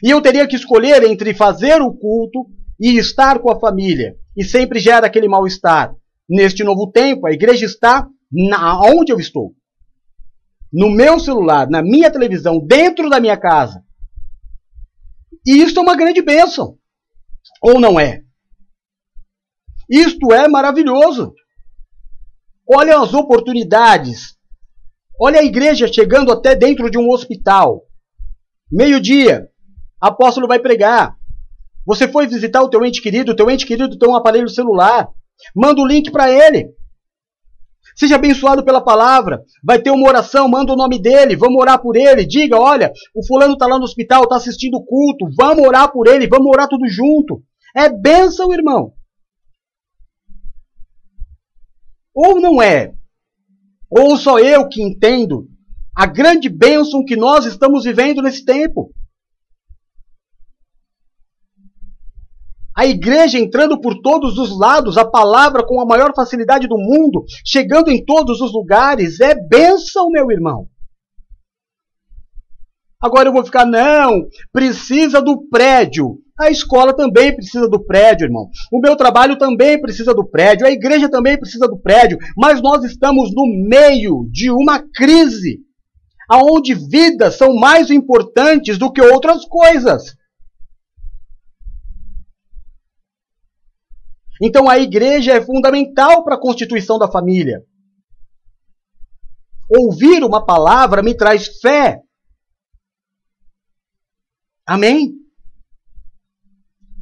[0.03, 2.45] E eu teria que escolher entre fazer o culto
[2.79, 4.15] e estar com a família.
[4.35, 5.93] E sempre gera aquele mal-estar.
[6.29, 9.53] Neste novo tempo, a igreja está na, onde eu estou.
[10.73, 13.84] No meu celular, na minha televisão, dentro da minha casa.
[15.45, 16.77] E isso é uma grande bênção.
[17.61, 18.21] Ou não é?
[19.89, 21.33] Isto é maravilhoso.
[22.67, 24.35] Olha as oportunidades.
[25.19, 27.83] Olha a igreja chegando até dentro de um hospital.
[28.71, 29.47] Meio-dia,
[30.01, 31.15] apóstolo vai pregar.
[31.85, 35.07] Você foi visitar o teu ente querido, o teu ente querido tem um aparelho celular.
[35.55, 36.73] Manda o link para ele.
[37.95, 39.41] Seja abençoado pela palavra.
[39.63, 42.25] Vai ter uma oração, manda o nome dele, vamos orar por ele.
[42.25, 46.07] Diga, olha, o fulano está lá no hospital, está assistindo o culto, vamos orar por
[46.07, 47.41] ele, vamos orar tudo junto.
[47.75, 48.93] É bênção, irmão.
[52.13, 52.93] Ou não é?
[53.89, 55.47] Ou só eu que entendo
[55.95, 58.93] a grande bênção que nós estamos vivendo nesse tempo?
[62.75, 67.23] A igreja entrando por todos os lados, a palavra com a maior facilidade do mundo,
[67.45, 70.67] chegando em todos os lugares, é bênção, meu irmão.
[73.01, 76.17] Agora eu vou ficar, não, precisa do prédio.
[76.37, 78.49] A escola também precisa do prédio, irmão.
[78.69, 80.67] O meu trabalho também precisa do prédio.
[80.67, 82.17] A igreja também precisa do prédio.
[82.35, 85.59] Mas nós estamos no meio de uma crise,
[86.29, 90.15] aonde vidas são mais importantes do que outras coisas.
[94.41, 97.63] Então a igreja é fundamental para a constituição da família.
[99.69, 102.01] Ouvir uma palavra me traz fé.
[104.65, 105.13] Amém?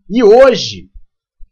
[0.10, 0.90] E hoje,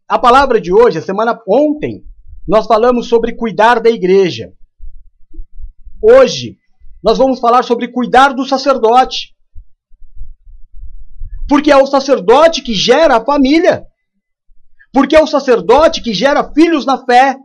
[0.08, 2.04] a palavra de hoje, a semana ontem,
[2.48, 4.52] nós falamos sobre cuidar da igreja.
[6.02, 6.58] Hoje,
[7.04, 9.36] nós vamos falar sobre cuidar do sacerdote.
[11.48, 13.86] Porque é o sacerdote que gera a família.
[14.94, 17.38] Porque é o sacerdote que gera filhos na fé.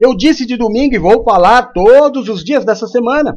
[0.00, 3.36] Eu disse de domingo e vou falar todos os dias dessa semana.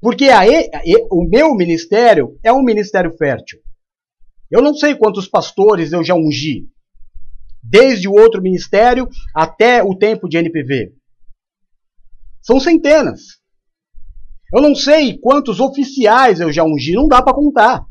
[0.00, 3.60] Porque a, a, o meu ministério é um ministério fértil.
[4.50, 6.68] Eu não sei quantos pastores eu já ungi.
[7.62, 10.92] Desde o outro ministério até o tempo de NPV.
[12.42, 13.40] São centenas.
[14.52, 17.86] Eu não sei quantos oficiais eu já ungi, não dá para contar.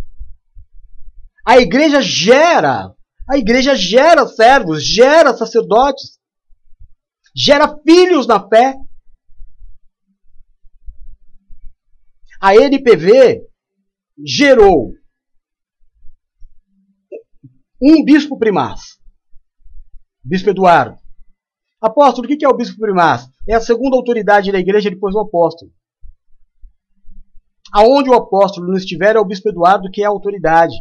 [1.45, 2.93] A igreja gera,
[3.29, 6.19] a igreja gera servos, gera sacerdotes,
[7.35, 8.75] gera filhos na fé.
[12.39, 13.41] A NPV
[14.25, 14.93] gerou
[17.81, 18.99] um bispo primaz,
[20.23, 20.99] bispo Eduardo.
[21.81, 23.27] Apóstolo, o que é o bispo primaz?
[23.49, 25.71] É a segunda autoridade da igreja depois do apóstolo.
[27.73, 30.75] Aonde o apóstolo não estiver, é o bispo Eduardo que é a autoridade.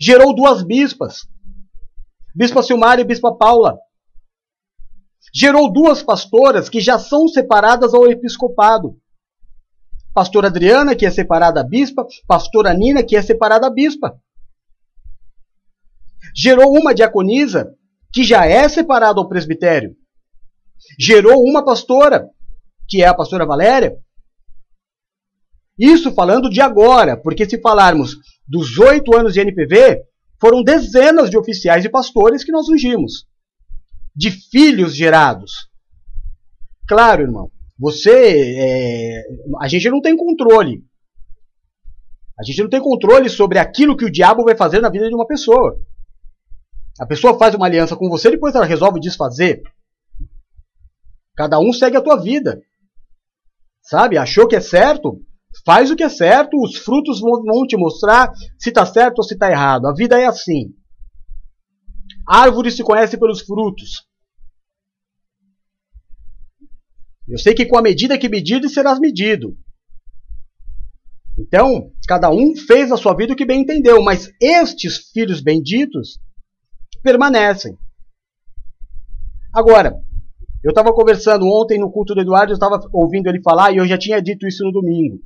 [0.00, 1.26] Gerou duas bispas,
[2.34, 3.76] Bispa Silmar e Bispa Paula.
[5.34, 8.96] Gerou duas pastoras que já são separadas ao episcopado.
[10.14, 14.18] Pastora Adriana, que é separada a bispa, pastora Nina, que é separada a bispa.
[16.34, 17.74] Gerou uma diaconisa,
[18.12, 19.96] que já é separada ao presbitério.
[20.98, 22.28] Gerou uma pastora,
[22.88, 23.96] que é a pastora Valéria.
[25.78, 28.16] Isso falando de agora, porque se falarmos
[28.48, 30.02] dos oito anos de NPV,
[30.40, 33.26] foram dezenas de oficiais e pastores que nós ungimos,
[34.14, 35.68] de filhos gerados.
[36.88, 39.22] Claro, irmão, você, é,
[39.60, 40.82] a gente não tem controle.
[42.38, 45.14] A gente não tem controle sobre aquilo que o diabo vai fazer na vida de
[45.14, 45.76] uma pessoa.
[46.98, 49.62] A pessoa faz uma aliança com você, depois ela resolve desfazer.
[51.36, 52.60] Cada um segue a tua vida.
[53.82, 54.18] Sabe?
[54.18, 55.20] Achou que é certo?
[55.64, 59.34] Faz o que é certo, os frutos vão te mostrar se está certo ou se
[59.34, 59.86] está errado.
[59.86, 60.74] A vida é assim.
[62.26, 64.06] Árvore se conhece pelos frutos.
[67.26, 69.56] Eu sei que com a medida que medir, serás medido.
[71.38, 76.18] Então, cada um fez a sua vida o que bem entendeu, mas estes filhos benditos
[77.02, 77.76] permanecem.
[79.54, 79.94] Agora,
[80.64, 83.86] eu estava conversando ontem no culto do Eduardo, eu estava ouvindo ele falar e eu
[83.86, 85.20] já tinha dito isso no domingo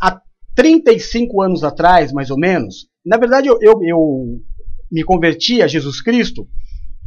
[0.00, 0.20] há
[0.54, 4.40] 35 anos atrás, mais ou menos, na verdade eu, eu, eu
[4.90, 6.48] me converti a Jesus Cristo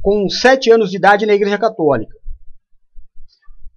[0.02, 2.16] com 7 anos de idade na Igreja Católica.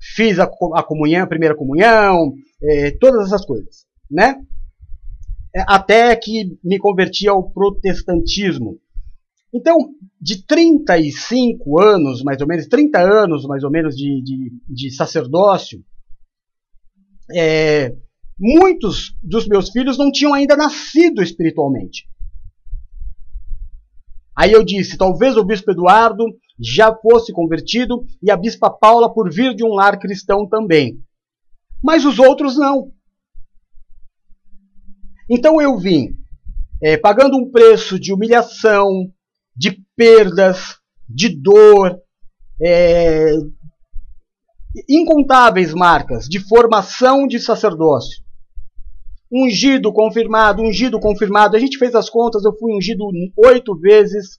[0.00, 4.36] Fiz a, a comunhão, a primeira comunhão, é, todas essas coisas, né?
[5.54, 8.80] é, até que me converti ao protestantismo.
[9.52, 9.76] Então,
[10.18, 15.84] de 35 anos, mais ou menos, 30 anos, mais ou menos, de, de, de sacerdócio,
[17.34, 17.94] é,
[18.42, 22.08] muitos dos meus filhos não tinham ainda nascido espiritualmente.
[24.36, 26.24] Aí eu disse: talvez o bispo Eduardo
[26.58, 31.00] já fosse convertido e a bispa Paula por vir de um lar cristão também.
[31.82, 32.90] Mas os outros não.
[35.30, 36.16] Então eu vim
[36.82, 39.12] é, pagando um preço de humilhação,
[39.56, 40.78] de perdas,
[41.08, 42.00] de dor,
[42.60, 43.34] é,
[44.88, 48.22] incontáveis marcas de formação de sacerdócio.
[49.32, 51.56] Ungido, confirmado, ungido, confirmado.
[51.56, 53.04] A gente fez as contas, eu fui ungido
[53.36, 54.38] oito vezes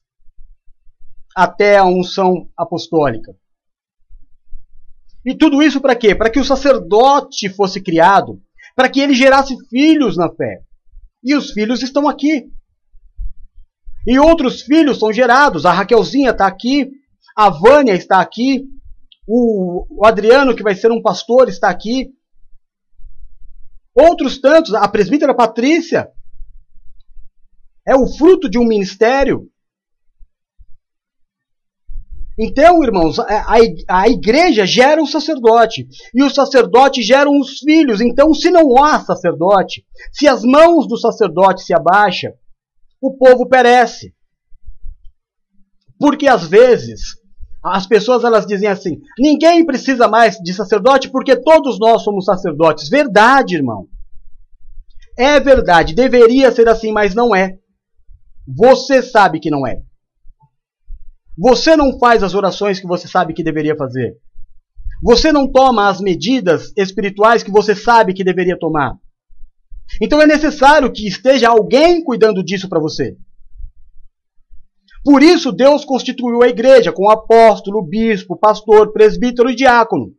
[1.36, 3.36] até a unção apostólica.
[5.26, 6.14] E tudo isso para quê?
[6.14, 8.42] Para que o sacerdote fosse criado,
[8.76, 10.62] para que ele gerasse filhos na fé.
[11.24, 12.52] E os filhos estão aqui.
[14.06, 15.66] E outros filhos são gerados.
[15.66, 16.92] A Raquelzinha está aqui,
[17.36, 18.66] a Vânia está aqui,
[19.28, 22.10] o, Adriano, que vai ser um pastor, está aqui.
[23.96, 26.10] Outros tantos, a presbítera Patrícia,
[27.88, 29.50] é o fruto de um ministério.
[32.40, 38.02] Então, irmãos, a, igreja gera um sacerdote, e os sacerdotes geram os filhos.
[38.02, 42.34] Então, se não há sacerdote, se as mãos do sacerdote se abaixam,
[43.00, 44.16] o povo perece.
[46.00, 47.23] Porque às vezes
[47.64, 52.90] as pessoas elas dizem assim: ninguém precisa mais de sacerdote porque todos nós somos sacerdotes.
[52.90, 53.88] Verdade, irmão.
[55.18, 57.58] É verdade, deveria ser assim, mas não é.
[58.48, 59.82] Você sabe que não é.
[61.38, 64.18] Você não faz as orações que você sabe que deveria fazer.
[65.02, 68.96] Você não toma as medidas espirituais que você sabe que deveria tomar.
[70.02, 73.16] Então é necessário que esteja alguém cuidando disso para você.
[75.04, 80.14] Por isso Deus constituiu a igreja com apóstolo, bispo, pastor, presbítero e diácono.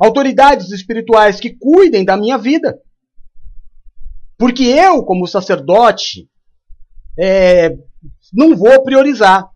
[0.00, 2.78] Autoridades espirituais que cuidem da minha vida.
[4.38, 6.28] Porque eu, como sacerdote,
[7.18, 7.70] é,
[8.32, 9.48] não vou priorizar.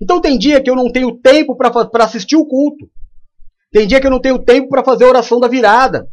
[0.00, 2.90] Então tem dia que eu não tenho tempo para assistir o culto.
[3.70, 6.08] Tem dia que eu não tenho tempo para fazer a oração da virada.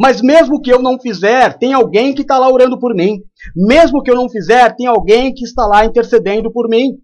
[0.00, 3.22] Mas mesmo que eu não fizer, tem alguém que está lá orando por mim.
[3.54, 6.98] Mesmo que eu não fizer, tem alguém que está lá intercedendo por mim.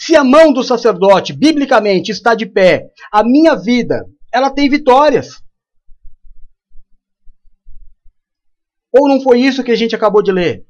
[0.00, 5.40] Se a mão do sacerdote, biblicamente, está de pé, a minha vida, ela tem vitórias.
[8.92, 10.66] Ou não foi isso que a gente acabou de ler?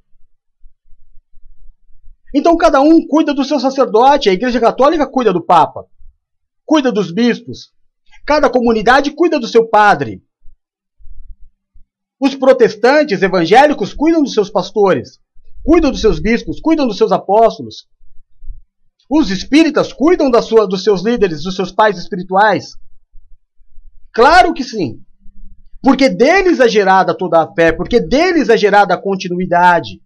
[2.34, 5.86] Então cada um cuida do seu sacerdote, a Igreja Católica cuida do Papa,
[6.62, 7.72] cuida dos bispos,
[8.26, 10.22] cada comunidade cuida do seu padre.
[12.22, 15.18] Os protestantes evangélicos cuidam dos seus pastores,
[15.64, 17.88] cuidam dos seus bispos, cuidam dos seus apóstolos.
[19.10, 22.76] Os espíritas cuidam da sua, dos seus líderes, dos seus pais espirituais.
[24.14, 25.00] Claro que sim.
[25.82, 30.00] Porque deles é gerada toda a fé, porque deles é gerada a continuidade.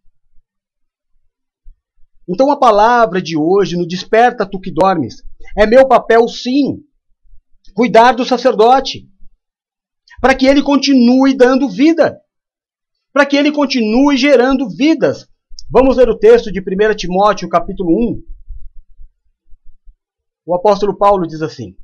[2.27, 5.23] Então a palavra de hoje, no Desperta Tu que Dormes,
[5.55, 6.79] é meu papel sim,
[7.75, 9.07] cuidar do sacerdote
[10.21, 12.19] para que ele continue dando vida,
[13.13, 15.29] para que ele continue gerando vidas.
[15.71, 18.23] Vamos ler o texto de 1 Timóteo, capítulo 1.
[20.47, 21.75] O apóstolo Paulo diz assim: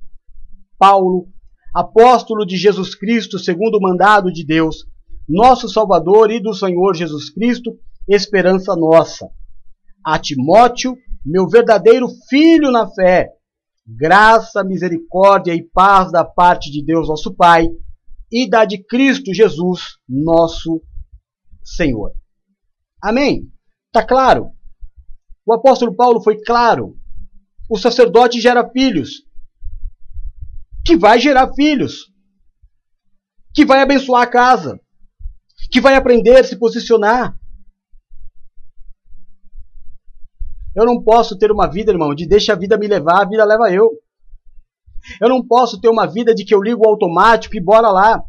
[0.78, 1.28] Paulo,
[1.74, 4.85] apóstolo de Jesus Cristo, segundo o mandado de Deus,
[5.28, 7.76] nosso Salvador e do Senhor Jesus Cristo,
[8.09, 9.28] esperança nossa.
[10.05, 13.30] A Timóteo, meu verdadeiro filho na fé,
[13.87, 17.68] graça, misericórdia e paz da parte de Deus, nosso Pai,
[18.33, 20.83] e da de Cristo Jesus, nosso
[21.62, 22.12] Senhor.
[23.01, 23.53] Amém?
[23.93, 24.53] Tá claro?
[25.45, 26.97] O apóstolo Paulo foi claro.
[27.68, 29.24] O sacerdote gera filhos.
[30.85, 32.11] Que vai gerar filhos.
[33.55, 34.80] Que vai abençoar a casa.
[35.70, 37.37] Que vai aprender a se posicionar.
[40.74, 43.45] Eu não posso ter uma vida, irmão, de deixa a vida me levar, a vida
[43.45, 43.91] leva eu.
[45.20, 48.22] Eu não posso ter uma vida de que eu ligo automático e bora lá.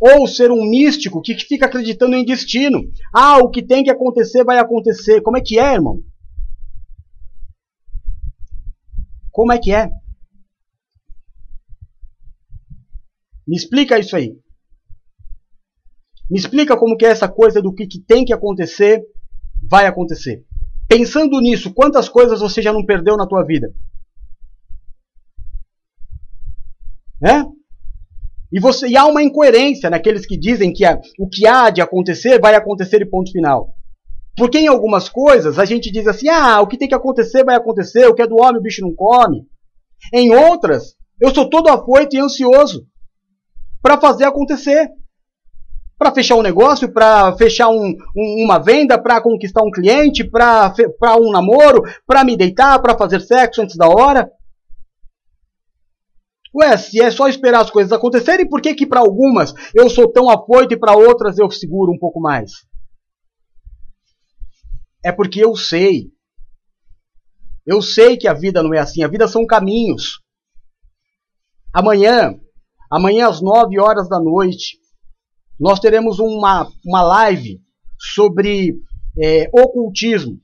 [0.00, 2.80] Ou ser um místico que fica acreditando em destino.
[3.12, 5.20] Ah, o que tem que acontecer vai acontecer.
[5.20, 6.02] Como é que é, irmão?
[9.30, 9.90] Como é que é?
[13.46, 14.36] Me explica isso aí.
[16.30, 19.02] Me explica como que é essa coisa do que, que tem que acontecer,
[19.68, 20.44] vai acontecer.
[20.88, 23.72] Pensando nisso, quantas coisas você já não perdeu na tua vida?
[27.22, 27.44] É?
[28.52, 31.80] E, você, e há uma incoerência naqueles que dizem que a, o que há de
[31.80, 33.74] acontecer vai acontecer e ponto final.
[34.36, 37.54] Porque em algumas coisas a gente diz assim: ah, o que tem que acontecer vai
[37.54, 39.46] acontecer, o que é do homem o bicho não come.
[40.12, 42.86] Em outras, eu sou todo afoito e ansioso
[43.82, 44.88] para fazer acontecer.
[45.98, 50.72] Para fechar um negócio, para fechar um, um, uma venda, para conquistar um cliente, para
[51.20, 54.30] um namoro, para me deitar, para fazer sexo antes da hora.
[56.54, 60.10] Ué, se é só esperar as coisas acontecerem, por que que para algumas eu sou
[60.10, 62.50] tão afoito e para outras eu seguro um pouco mais?
[65.04, 66.10] É porque eu sei.
[67.64, 70.20] Eu sei que a vida não é assim, a vida são caminhos.
[71.72, 72.34] Amanhã,
[72.90, 74.78] amanhã às 9 horas da noite,
[75.58, 77.60] nós teremos uma, uma live
[77.96, 78.74] sobre
[79.22, 80.40] é, ocultismo.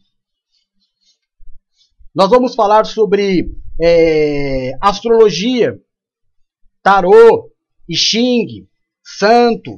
[2.14, 3.50] Nós vamos falar sobre
[3.80, 5.76] é, astrologia,
[6.86, 7.50] tarô,
[7.92, 8.68] xing,
[9.04, 9.76] santo.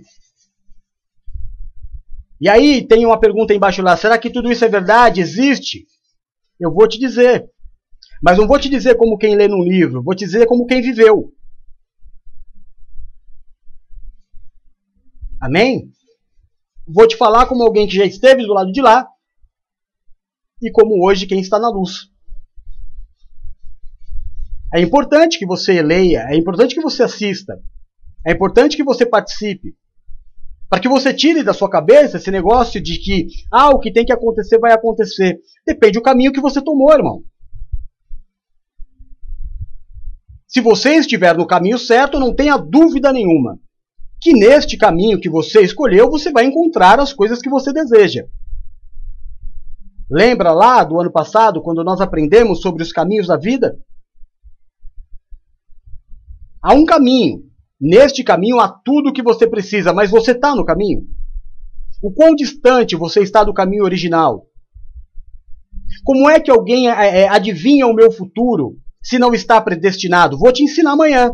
[2.39, 5.23] E aí tem uma pergunta embaixo lá: será que tudo isso é verdade?
[5.23, 5.87] Existe?
[6.61, 7.51] Eu vou te dizer.
[8.23, 10.83] Mas não vou te dizer como quem lê num livro, vou te dizer como quem
[10.83, 11.33] viveu.
[15.41, 15.91] Amém?
[16.87, 19.07] Vou te falar como alguém que já esteve do lado de lá
[20.61, 22.11] e como hoje quem está na luz.
[24.75, 27.59] É importante que você leia, é importante que você assista,
[28.27, 29.75] é importante que você participe.
[30.69, 34.05] Para que você tire da sua cabeça esse negócio de que, ah, o que tem
[34.05, 35.39] que acontecer vai acontecer.
[35.67, 37.23] Depende do caminho que você tomou, irmão.
[40.47, 43.59] Se você estiver no caminho certo, não tenha dúvida nenhuma
[44.21, 48.25] que neste caminho que você escolheu, você vai encontrar as coisas que você deseja.
[50.11, 53.79] Lembra lá do ano passado, quando nós aprendemos sobre os caminhos da vida?
[56.63, 57.45] Há um caminho.
[57.81, 61.07] Neste caminho há tudo o que você precisa, mas você está no caminho?
[62.03, 64.47] O quão distante você está do caminho original?
[66.05, 70.39] Como é que alguém é, é, adivinha o meu futuro se não está predestinado?
[70.39, 71.33] Vou te ensinar amanhã.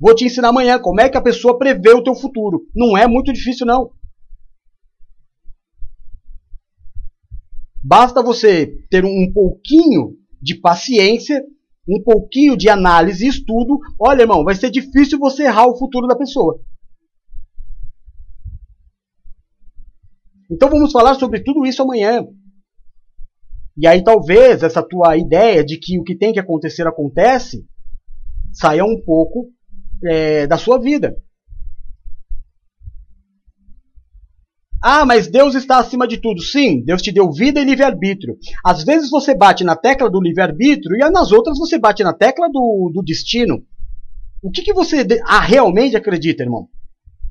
[0.00, 2.66] Vou te ensinar amanhã como é que a pessoa prevê o teu futuro.
[2.74, 3.90] Não é muito difícil, não.
[7.82, 11.42] Basta você ter um pouquinho de paciência
[11.88, 16.06] um pouquinho de análise e estudo, olha, irmão, vai ser difícil você errar o futuro
[16.06, 16.60] da pessoa.
[20.50, 22.26] Então vamos falar sobre tudo isso amanhã.
[23.76, 27.66] E aí talvez essa tua ideia de que o que tem que acontecer acontece
[28.52, 29.50] saia um pouco
[30.04, 31.16] é, da sua vida.
[34.86, 36.42] Ah, mas Deus está acima de tudo.
[36.42, 38.36] Sim, Deus te deu vida e livre-arbítrio.
[38.62, 42.50] Às vezes você bate na tecla do livre-arbítrio e nas outras você bate na tecla
[42.52, 43.64] do, do destino.
[44.42, 46.68] O que, que você ah, realmente acredita, irmão?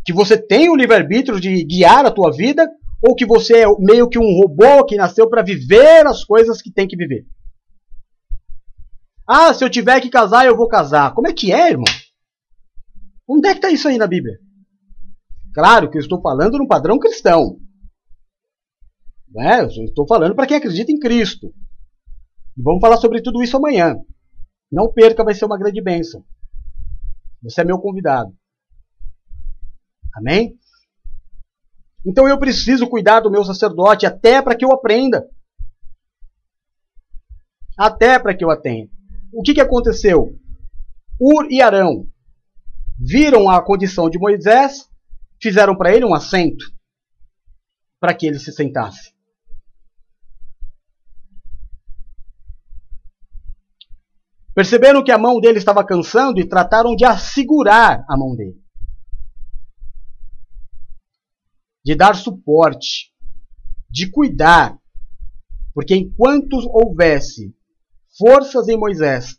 [0.03, 2.67] Que você tem o livre-arbítrio de guiar a tua vida
[3.07, 6.71] ou que você é meio que um robô que nasceu para viver as coisas que
[6.71, 7.23] tem que viver?
[9.27, 11.13] Ah, se eu tiver que casar, eu vou casar.
[11.13, 11.85] Como é que é, irmão?
[13.27, 14.39] Onde é que está isso aí na Bíblia?
[15.53, 17.59] Claro que eu estou falando no padrão cristão.
[19.29, 19.61] Né?
[19.61, 21.53] Eu estou falando para quem acredita em Cristo.
[22.57, 23.95] E vamos falar sobre tudo isso amanhã.
[24.71, 26.23] Não perca, vai ser uma grande bênção.
[27.43, 28.33] Você é meu convidado.
[30.15, 30.57] Amém?
[32.05, 35.27] Então eu preciso cuidar do meu sacerdote até para que eu aprenda.
[37.77, 38.91] Até para que eu atenda.
[39.31, 40.37] O que, que aconteceu?
[41.19, 42.07] Ur e Arão
[42.99, 44.89] viram a condição de Moisés
[45.43, 46.73] fizeram para ele um assento
[47.99, 49.13] para que ele se sentasse.
[54.55, 58.61] Perceberam que a mão dele estava cansando e trataram de assegurar a mão dele.
[61.83, 63.11] De dar suporte,
[63.89, 64.77] de cuidar,
[65.73, 67.53] porque enquanto houvesse
[68.17, 69.35] forças em Moisés,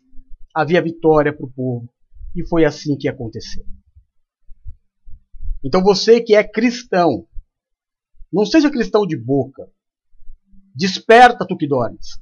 [0.53, 1.89] havia vitória para o povo,
[2.35, 3.65] e foi assim que aconteceu.
[5.65, 7.27] Então você que é cristão,
[8.31, 9.67] não seja cristão de boca.
[10.75, 12.19] Desperta tu que dormes.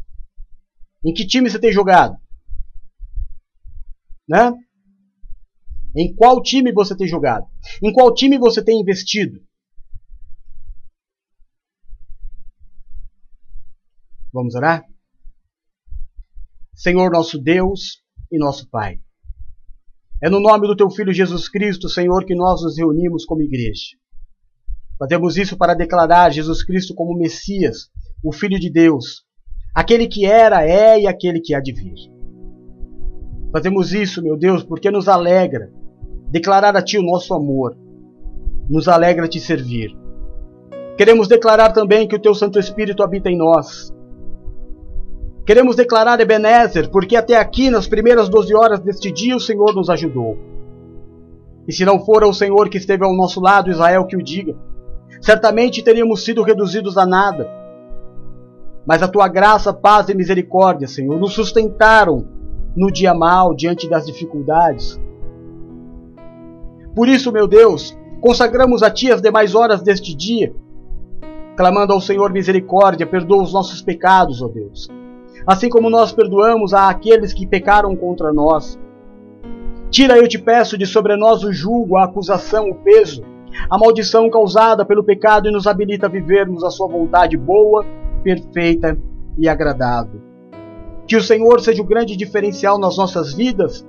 [1.04, 2.18] Em que time você tem jogado?
[4.26, 4.54] Né?
[5.94, 7.46] Em qual time você tem jogado?
[7.82, 9.46] Em qual time você tem investido?
[14.32, 14.88] Vamos orar?
[16.74, 19.03] Senhor nosso Deus e nosso Pai.
[20.24, 23.98] É no nome do teu Filho Jesus Cristo, Senhor, que nós nos reunimos como igreja.
[24.98, 27.90] Fazemos isso para declarar Jesus Cristo como Messias,
[28.24, 29.26] o Filho de Deus,
[29.76, 32.10] aquele que era, é e aquele que há de vir.
[33.52, 35.70] Fazemos isso, meu Deus, porque nos alegra
[36.32, 37.78] declarar a Ti o nosso amor.
[38.70, 39.92] Nos alegra te servir.
[40.98, 43.94] Queremos declarar também que o Teu Santo Espírito habita em nós.
[45.46, 49.90] Queremos declarar Ebenezer, porque até aqui, nas primeiras doze horas deste dia, o Senhor nos
[49.90, 50.38] ajudou.
[51.68, 54.56] E se não fora o Senhor que esteve ao nosso lado, Israel que o diga,
[55.22, 57.50] certamente teríamos sido reduzidos a nada.
[58.86, 62.26] Mas a tua graça, paz e misericórdia, Senhor, nos sustentaram
[62.74, 64.98] no dia mal, diante das dificuldades.
[66.96, 70.56] Por isso, meu Deus, consagramos a Ti as demais horas deste dia,
[71.58, 75.03] clamando ao Senhor misericórdia, perdoa os nossos pecados, ó Deus
[75.46, 78.80] assim como nós perdoamos a aqueles que pecaram contra nós.
[79.90, 83.24] Tira, eu te peço, de sobre nós o julgo, a acusação, o peso,
[83.70, 87.86] a maldição causada pelo pecado e nos habilita a vivermos a sua vontade boa,
[88.24, 88.98] perfeita
[89.38, 90.22] e agradável.
[91.06, 93.86] Que o Senhor seja o grande diferencial nas nossas vidas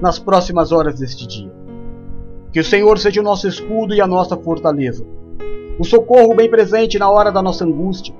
[0.00, 1.52] nas próximas horas deste dia.
[2.52, 5.04] Que o Senhor seja o nosso escudo e a nossa fortaleza.
[5.78, 8.14] O socorro bem presente na hora da nossa angústia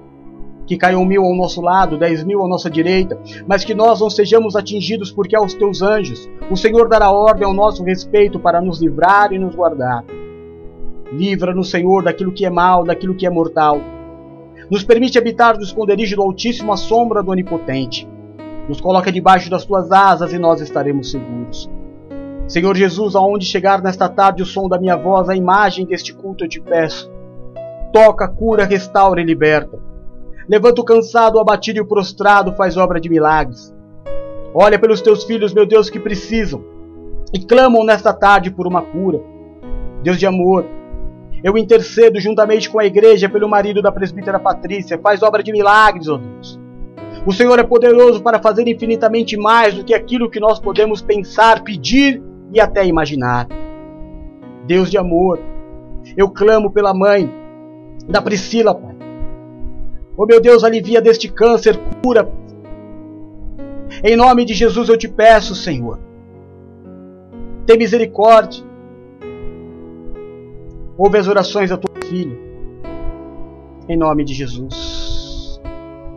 [0.69, 4.11] que caiam mil ao nosso lado, dez mil à nossa direita, mas que nós não
[4.11, 8.79] sejamos atingidos porque aos teus anjos o Senhor dará ordem ao nosso respeito para nos
[8.81, 10.05] livrar e nos guardar.
[11.11, 13.81] Livra-nos, Senhor, daquilo que é mal, daquilo que é mortal.
[14.71, 18.07] Nos permite habitar no esconderijo do Altíssimo à sombra do Onipotente.
[18.69, 21.71] Nos coloca debaixo das tuas asas e nós estaremos seguros.
[22.47, 26.45] Senhor Jesus, aonde chegar nesta tarde o som da minha voz, a imagem deste culto
[26.45, 27.11] eu te peço.
[27.91, 29.88] Toca, cura, restaura e liberta.
[30.49, 33.75] Levanta o cansado, o abatido e o prostrado, faz obra de milagres.
[34.55, 36.65] Olha pelos teus filhos, meu Deus, que precisam
[37.35, 39.21] e clamam nesta tarde por uma cura.
[40.03, 40.65] Deus de amor,
[41.45, 46.09] eu intercedo juntamente com a igreja pelo marido da presbítera Patrícia, faz obra de milagres,
[46.09, 46.59] ó oh Deus.
[47.27, 51.63] O Senhor é poderoso para fazer infinitamente mais do que aquilo que nós podemos pensar,
[51.63, 52.23] pedir
[52.53, 53.47] e até imaginar.
[54.67, 55.39] Deus de amor,
[56.17, 57.31] eu clamo pela mãe
[58.09, 58.98] da Priscila, Pai.
[60.21, 62.29] Oh meu Deus, alivia deste câncer, cura.
[64.03, 66.01] Em nome de Jesus eu te peço, Senhor.
[67.65, 68.65] Tem misericórdia.
[70.97, 72.37] Ouve as orações da tua filha.
[73.89, 75.61] Em nome de Jesus.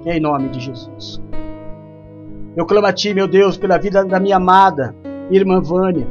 [0.03, 1.21] Em nome de Jesus.
[2.57, 4.95] Eu clamo a ti, meu Deus, pela vida da minha amada
[5.29, 6.07] irmã Vânia.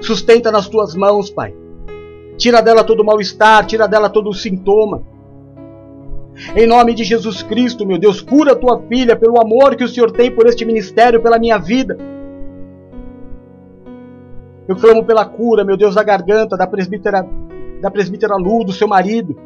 [0.00, 1.52] Sustenta nas tuas mãos, Pai.
[2.36, 5.02] Tira dela todo o mal-estar, tira dela todo o sintoma.
[6.56, 10.10] Em nome de Jesus Cristo, meu Deus, cura tua filha pelo amor que o Senhor
[10.10, 11.96] tem por este ministério, pela minha vida.
[14.66, 17.26] Eu clamo pela cura, meu Deus, da garganta da presbítera,
[17.80, 19.36] da presbítera Lu, do seu marido.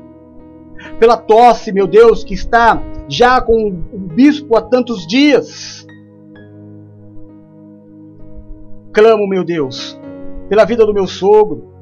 [1.01, 5.87] Pela tosse, meu Deus, que está já com o bispo há tantos dias.
[8.93, 9.99] Clamo, meu Deus,
[10.49, 11.72] pela vida do meu sogro.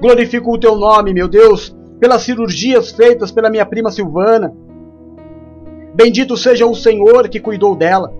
[0.00, 4.52] Glorifico o teu nome, meu Deus, pelas cirurgias feitas pela minha prima Silvana.
[5.94, 8.12] Bendito seja o Senhor que cuidou dela.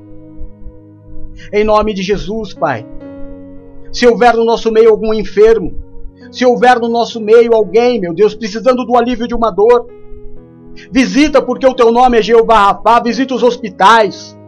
[1.52, 2.86] Em nome de Jesus, Pai.
[3.92, 5.74] Se houver no nosso meio algum enfermo,
[6.30, 9.88] se houver no nosso meio alguém, meu Deus, precisando do alívio de uma dor,
[10.92, 14.38] visita porque o teu nome é Jeová Rapá, visita os hospitais.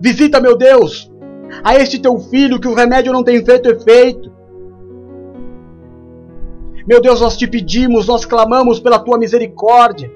[0.00, 1.10] Visita, meu Deus,
[1.64, 4.32] a este teu filho que o remédio não tem feito efeito.
[6.86, 10.12] Meu Deus, nós te pedimos, nós clamamos pela tua misericórdia.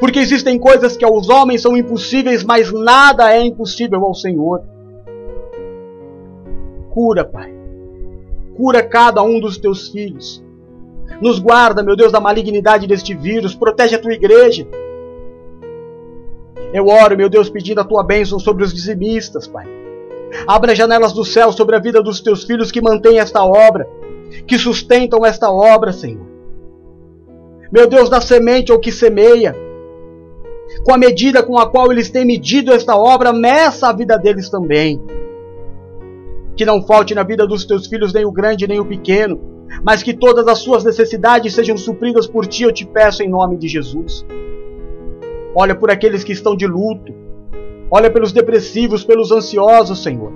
[0.00, 4.62] Porque existem coisas que aos homens são impossíveis, mas nada é impossível ao Senhor.
[6.90, 7.52] Cura, Pai.
[8.56, 10.42] Cura cada um dos teus filhos.
[11.20, 13.54] Nos guarda, meu Deus, da malignidade deste vírus.
[13.54, 14.66] Protege a tua igreja.
[16.72, 19.66] Eu oro, meu Deus, pedindo a tua bênção sobre os dizimistas, Pai.
[20.44, 23.88] Abra as janelas do céu sobre a vida dos teus filhos que mantêm esta obra
[24.46, 26.26] que sustentam esta obra, Senhor.
[27.72, 29.54] Meu Deus, da semente ao que semeia,
[30.84, 34.48] com a medida com a qual eles têm medido esta obra, meça a vida deles
[34.48, 35.00] também.
[36.56, 39.40] Que não falte na vida dos teus filhos nem o grande nem o pequeno,
[39.82, 43.56] mas que todas as suas necessidades sejam supridas por ti, eu te peço em nome
[43.56, 44.24] de Jesus.
[45.54, 47.12] Olha por aqueles que estão de luto,
[47.90, 50.32] olha pelos depressivos, pelos ansiosos, Senhor.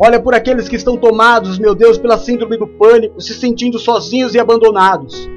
[0.00, 4.32] Olha por aqueles que estão tomados, meu Deus, pela síndrome do pânico, se sentindo sozinhos
[4.34, 5.28] e abandonados.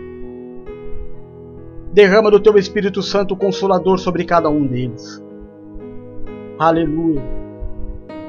[1.92, 5.22] Derrama do teu Espírito Santo consolador sobre cada um deles.
[6.60, 7.24] Aleluia.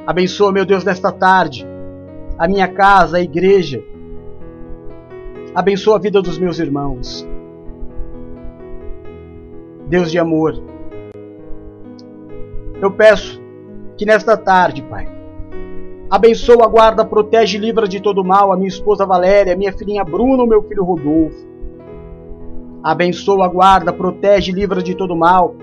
[0.07, 1.67] Abençoa, meu Deus, nesta tarde,
[2.39, 3.85] a minha casa, a igreja.
[5.55, 7.29] Abençoa a vida dos meus irmãos.
[9.87, 10.55] Deus de amor,
[12.81, 13.41] eu peço
[13.99, 15.07] que nesta tarde, Pai,
[16.13, 20.43] Abençoa, guarda, protege e livra de todo mal a minha esposa Valéria, minha filhinha Bruna,
[20.43, 21.49] o meu filho Rodolfo.
[22.85, 25.55] Abençoa, guarda, protege e livra de todo mal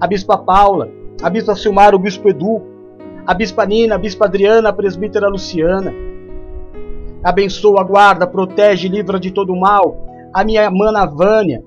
[0.00, 0.88] a Bispa Paula,
[1.20, 2.62] a Bispa Silmar, o Bispo Edu,
[3.26, 5.92] a Bispa Nina, a Bispa Adriana, a Presbítera Luciana.
[7.24, 9.96] Abençoa, guarda, protege e livra de todo mal
[10.32, 11.60] a minha mana Vânia,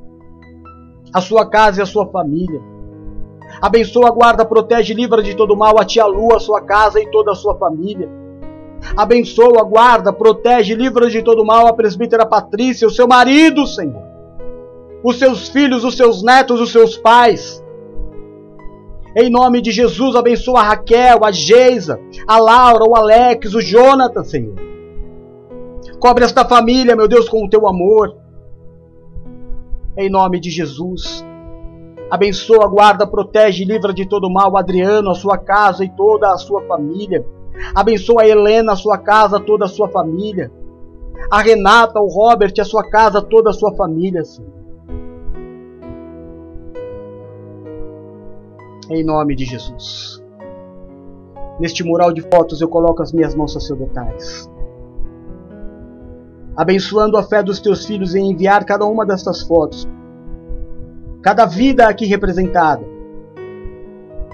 [1.13, 2.61] a sua casa e a sua família.
[3.62, 7.32] Abençoa, guarda, protege livra de todo mal a tia Lu, a sua casa e toda
[7.32, 8.10] a sua família.
[8.95, 14.03] Abençoa, guarda, protege livra de todo mal a presbítera Patrícia, o seu marido, Senhor.
[15.03, 17.64] Os seus filhos, os seus netos, os seus pais.
[19.16, 24.24] Em nome de Jesus, abençoa a Raquel, a Geisa, a Laura, o Alex, o Jonathan,
[24.24, 24.56] Senhor.
[25.99, 28.18] Cobre esta família, meu Deus, com o teu amor.
[29.97, 31.26] Em nome de Jesus.
[32.10, 36.38] Abençoa, guarda, protege e livra de todo mal Adriano, a sua casa e toda a
[36.38, 37.26] sua família.
[37.74, 40.51] Abençoa a Helena, a sua casa, toda a sua família.
[41.32, 44.53] A Renata, o Robert, a sua casa, toda a sua família, Senhor.
[48.91, 50.24] Em nome de Jesus.
[51.60, 54.47] Neste mural de fotos eu coloco as minhas mãos sacerdotais.
[56.56, 59.88] Abençoando a fé dos teus filhos em enviar cada uma destas fotos
[61.26, 62.86] cada vida aqui representada.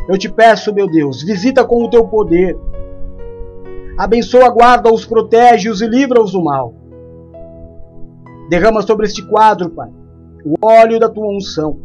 [0.09, 2.59] Eu te peço, meu Deus, visita com o teu poder.
[3.97, 6.73] Abençoa, guarda-os, protege-os e livra-os do mal.
[8.49, 9.89] Derrama sobre este quadro, Pai,
[10.43, 11.79] o óleo da tua unção.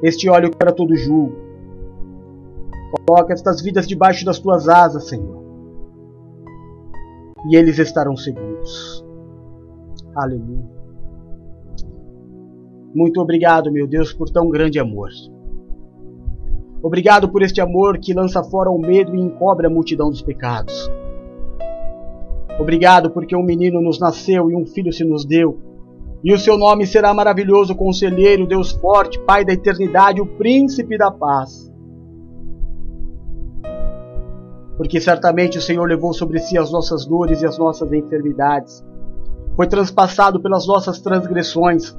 [0.00, 1.34] Este óleo para todo julgo.
[3.04, 5.42] Coloca estas vidas debaixo das tuas asas, Senhor.
[7.50, 9.04] E eles estarão seguros.
[10.14, 10.81] Aleluia.
[12.94, 15.08] Muito obrigado, meu Deus, por tão grande amor.
[16.82, 20.90] Obrigado por este amor que lança fora o medo e encobre a multidão dos pecados.
[22.58, 25.58] Obrigado porque um menino nos nasceu e um filho se nos deu.
[26.22, 31.10] E o seu nome será maravilhoso conselheiro, Deus forte, Pai da eternidade, o príncipe da
[31.10, 31.72] paz.
[34.76, 38.84] Porque certamente o Senhor levou sobre si as nossas dores e as nossas enfermidades.
[39.56, 41.96] Foi transpassado pelas nossas transgressões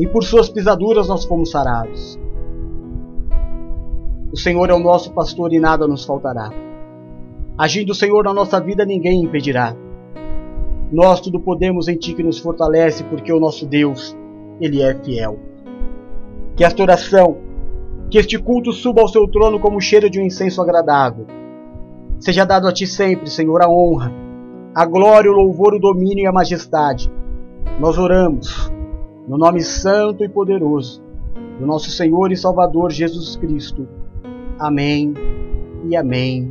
[0.00, 2.18] e por suas pisaduras nós fomos sarados.
[4.32, 6.50] O Senhor é o nosso pastor e nada nos faltará.
[7.58, 9.76] Agindo o Senhor na nossa vida, ninguém impedirá.
[10.90, 14.16] Nós tudo podemos em Ti que nos fortalece, porque o nosso Deus,
[14.58, 15.38] Ele é fiel.
[16.56, 17.36] Que esta oração,
[18.10, 21.26] que este culto suba ao Seu trono como o cheiro de um incenso agradável.
[22.18, 24.10] Seja dado a Ti sempre, Senhor, a honra,
[24.74, 27.12] a glória, o louvor, o domínio e a majestade.
[27.78, 28.70] Nós oramos
[29.28, 31.02] no nome santo e poderoso
[31.58, 33.86] do nosso Senhor e Salvador Jesus Cristo.
[34.58, 35.14] Amém
[35.88, 36.50] e amém.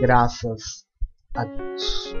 [0.00, 0.84] Graças
[1.34, 2.14] a Deus.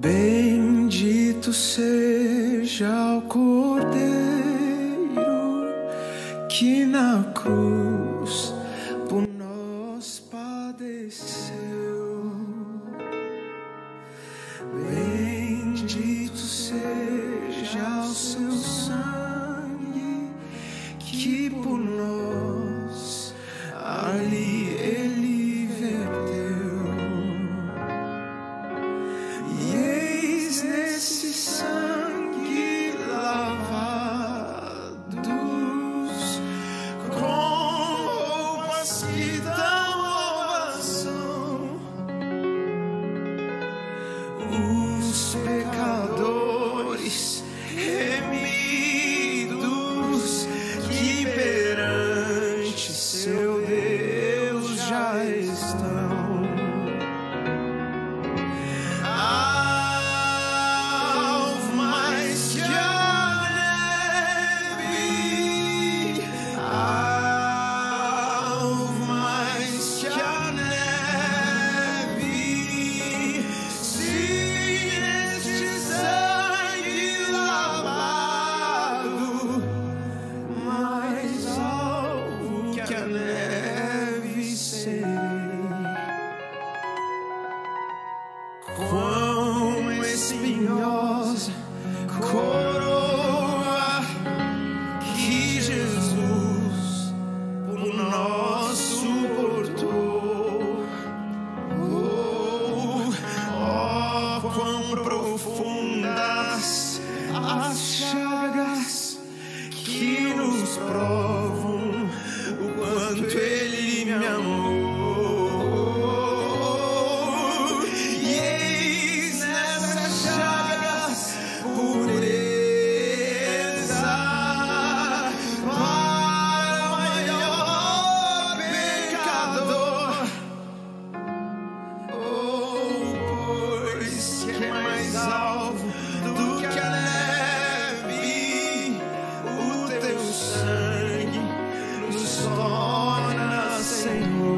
[0.00, 4.29] Bendito seja o Cordeiro
[6.60, 7.24] que na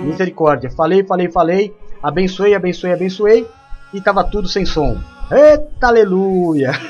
[0.02, 0.70] Misericórdia.
[0.70, 1.74] Falei, falei, falei.
[2.02, 3.46] Abençoei, abençoei, abençoei.
[3.92, 4.98] E tava tudo sem som.
[5.30, 6.72] Eita, aleluia!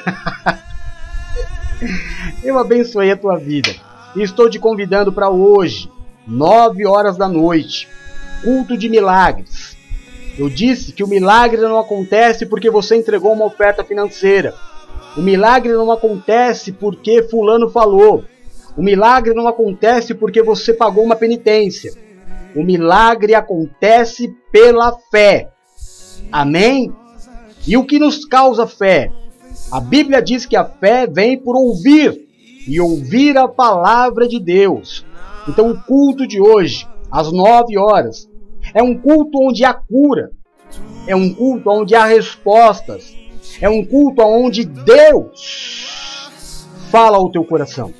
[2.42, 3.70] Eu abençoei a tua vida.
[4.14, 5.90] E estou te convidando para hoje,
[6.26, 7.88] 9 horas da noite,
[8.42, 9.76] culto de milagres.
[10.38, 14.54] Eu disse que o milagre não acontece porque você entregou uma oferta financeira.
[15.16, 18.24] O milagre não acontece porque fulano falou.
[18.76, 21.92] O milagre não acontece porque você pagou uma penitência.
[22.54, 25.50] O milagre acontece pela fé.
[26.30, 26.92] Amém?
[27.66, 29.10] E o que nos causa fé?
[29.70, 32.28] A Bíblia diz que a fé vem por ouvir
[32.66, 35.04] e ouvir a palavra de Deus.
[35.48, 38.28] Então, o culto de hoje, às nove horas,
[38.74, 40.30] é um culto onde há cura,
[41.06, 43.16] é um culto onde há respostas,
[43.60, 47.92] é um culto onde Deus fala ao teu coração.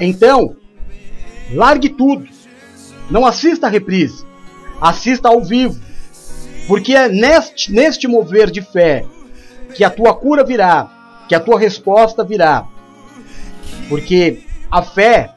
[0.00, 0.56] Então,
[1.52, 2.26] largue tudo,
[3.10, 4.24] não assista a reprise,
[4.80, 5.78] assista ao vivo,
[6.66, 9.04] porque é neste, neste mover de fé
[9.74, 12.66] que a tua cura virá, que a tua resposta virá.
[13.88, 15.34] Porque a fé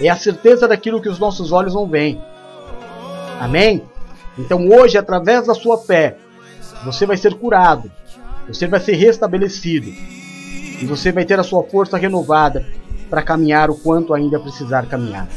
[0.00, 2.20] é a certeza daquilo que os nossos olhos não veem.
[3.38, 3.82] Amém?
[4.38, 6.16] Então hoje, através da sua fé,
[6.84, 7.90] você vai ser curado,
[8.48, 9.88] você vai ser restabelecido
[10.80, 12.66] e você vai ter a sua força renovada
[13.10, 15.28] para caminhar o quanto ainda precisar caminhar.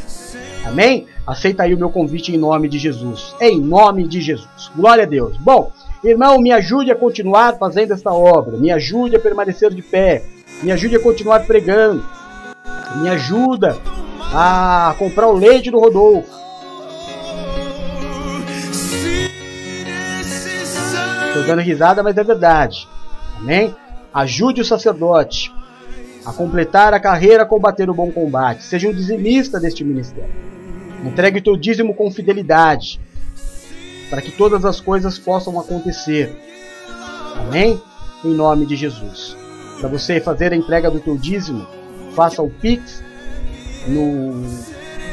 [0.65, 1.07] Amém?
[1.25, 3.35] Aceita aí o meu convite em nome de Jesus.
[3.39, 4.71] Em nome de Jesus.
[4.75, 5.37] Glória a Deus.
[5.37, 5.71] Bom,
[6.03, 8.57] irmão, me ajude a continuar fazendo esta obra.
[8.57, 10.23] Me ajude a permanecer de pé.
[10.63, 12.03] Me ajude a continuar pregando.
[13.01, 13.77] Me ajuda
[14.33, 16.33] a comprar o leite do Rodolfo.
[21.27, 22.87] Estou dando risada, mas é verdade.
[23.37, 23.75] Amém?
[24.13, 25.53] Ajude o sacerdote
[26.25, 28.63] a completar a carreira, combater o bom combate.
[28.63, 30.33] Seja um dizimista deste ministério.
[31.03, 32.99] Entregue o teu dízimo com fidelidade,
[34.09, 36.35] para que todas as coisas possam acontecer.
[37.35, 37.79] Amém?
[38.23, 39.37] Em nome de Jesus.
[39.79, 41.67] Para você fazer a entrega do teu dízimo,
[42.15, 43.03] faça o Pix
[43.87, 44.41] no,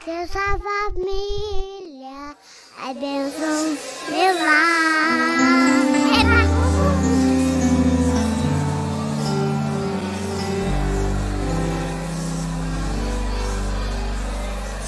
[0.07, 0.31] Deus
[2.82, 3.77] a bênção
[4.09, 5.70] meu lar.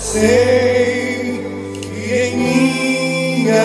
[0.01, 1.43] Sei
[1.83, 2.37] que em
[3.37, 3.59] minha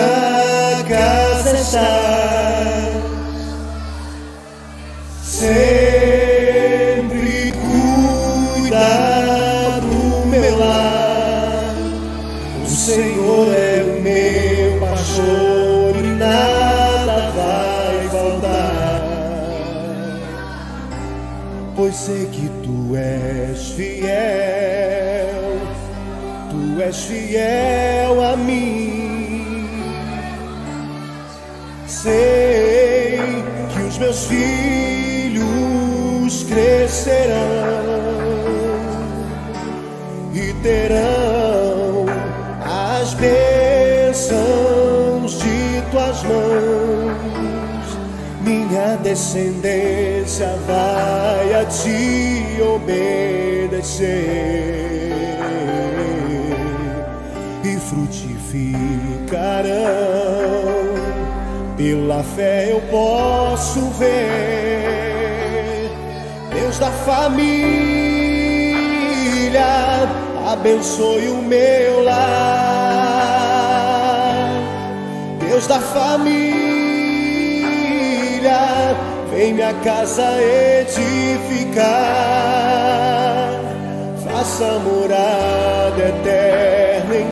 [0.88, 2.92] casa está
[5.24, 5.97] sempre
[21.88, 25.56] Pois sei que tu és fiel,
[26.50, 29.64] tu és fiel a mim.
[31.86, 33.16] Sei
[33.72, 35.46] que os meus filhos
[36.44, 37.38] crescerão
[40.34, 41.27] e terão
[49.08, 54.04] descendência vai a ti obedecer
[57.64, 58.68] e frutificarão.
[61.78, 65.90] Pela fé eu posso ver
[66.52, 67.78] Deus da família
[70.52, 72.58] abençoe o meu lar.
[75.66, 76.57] da família,
[79.38, 81.84] vem minha casa edificar,
[84.24, 86.77] faça morada eterna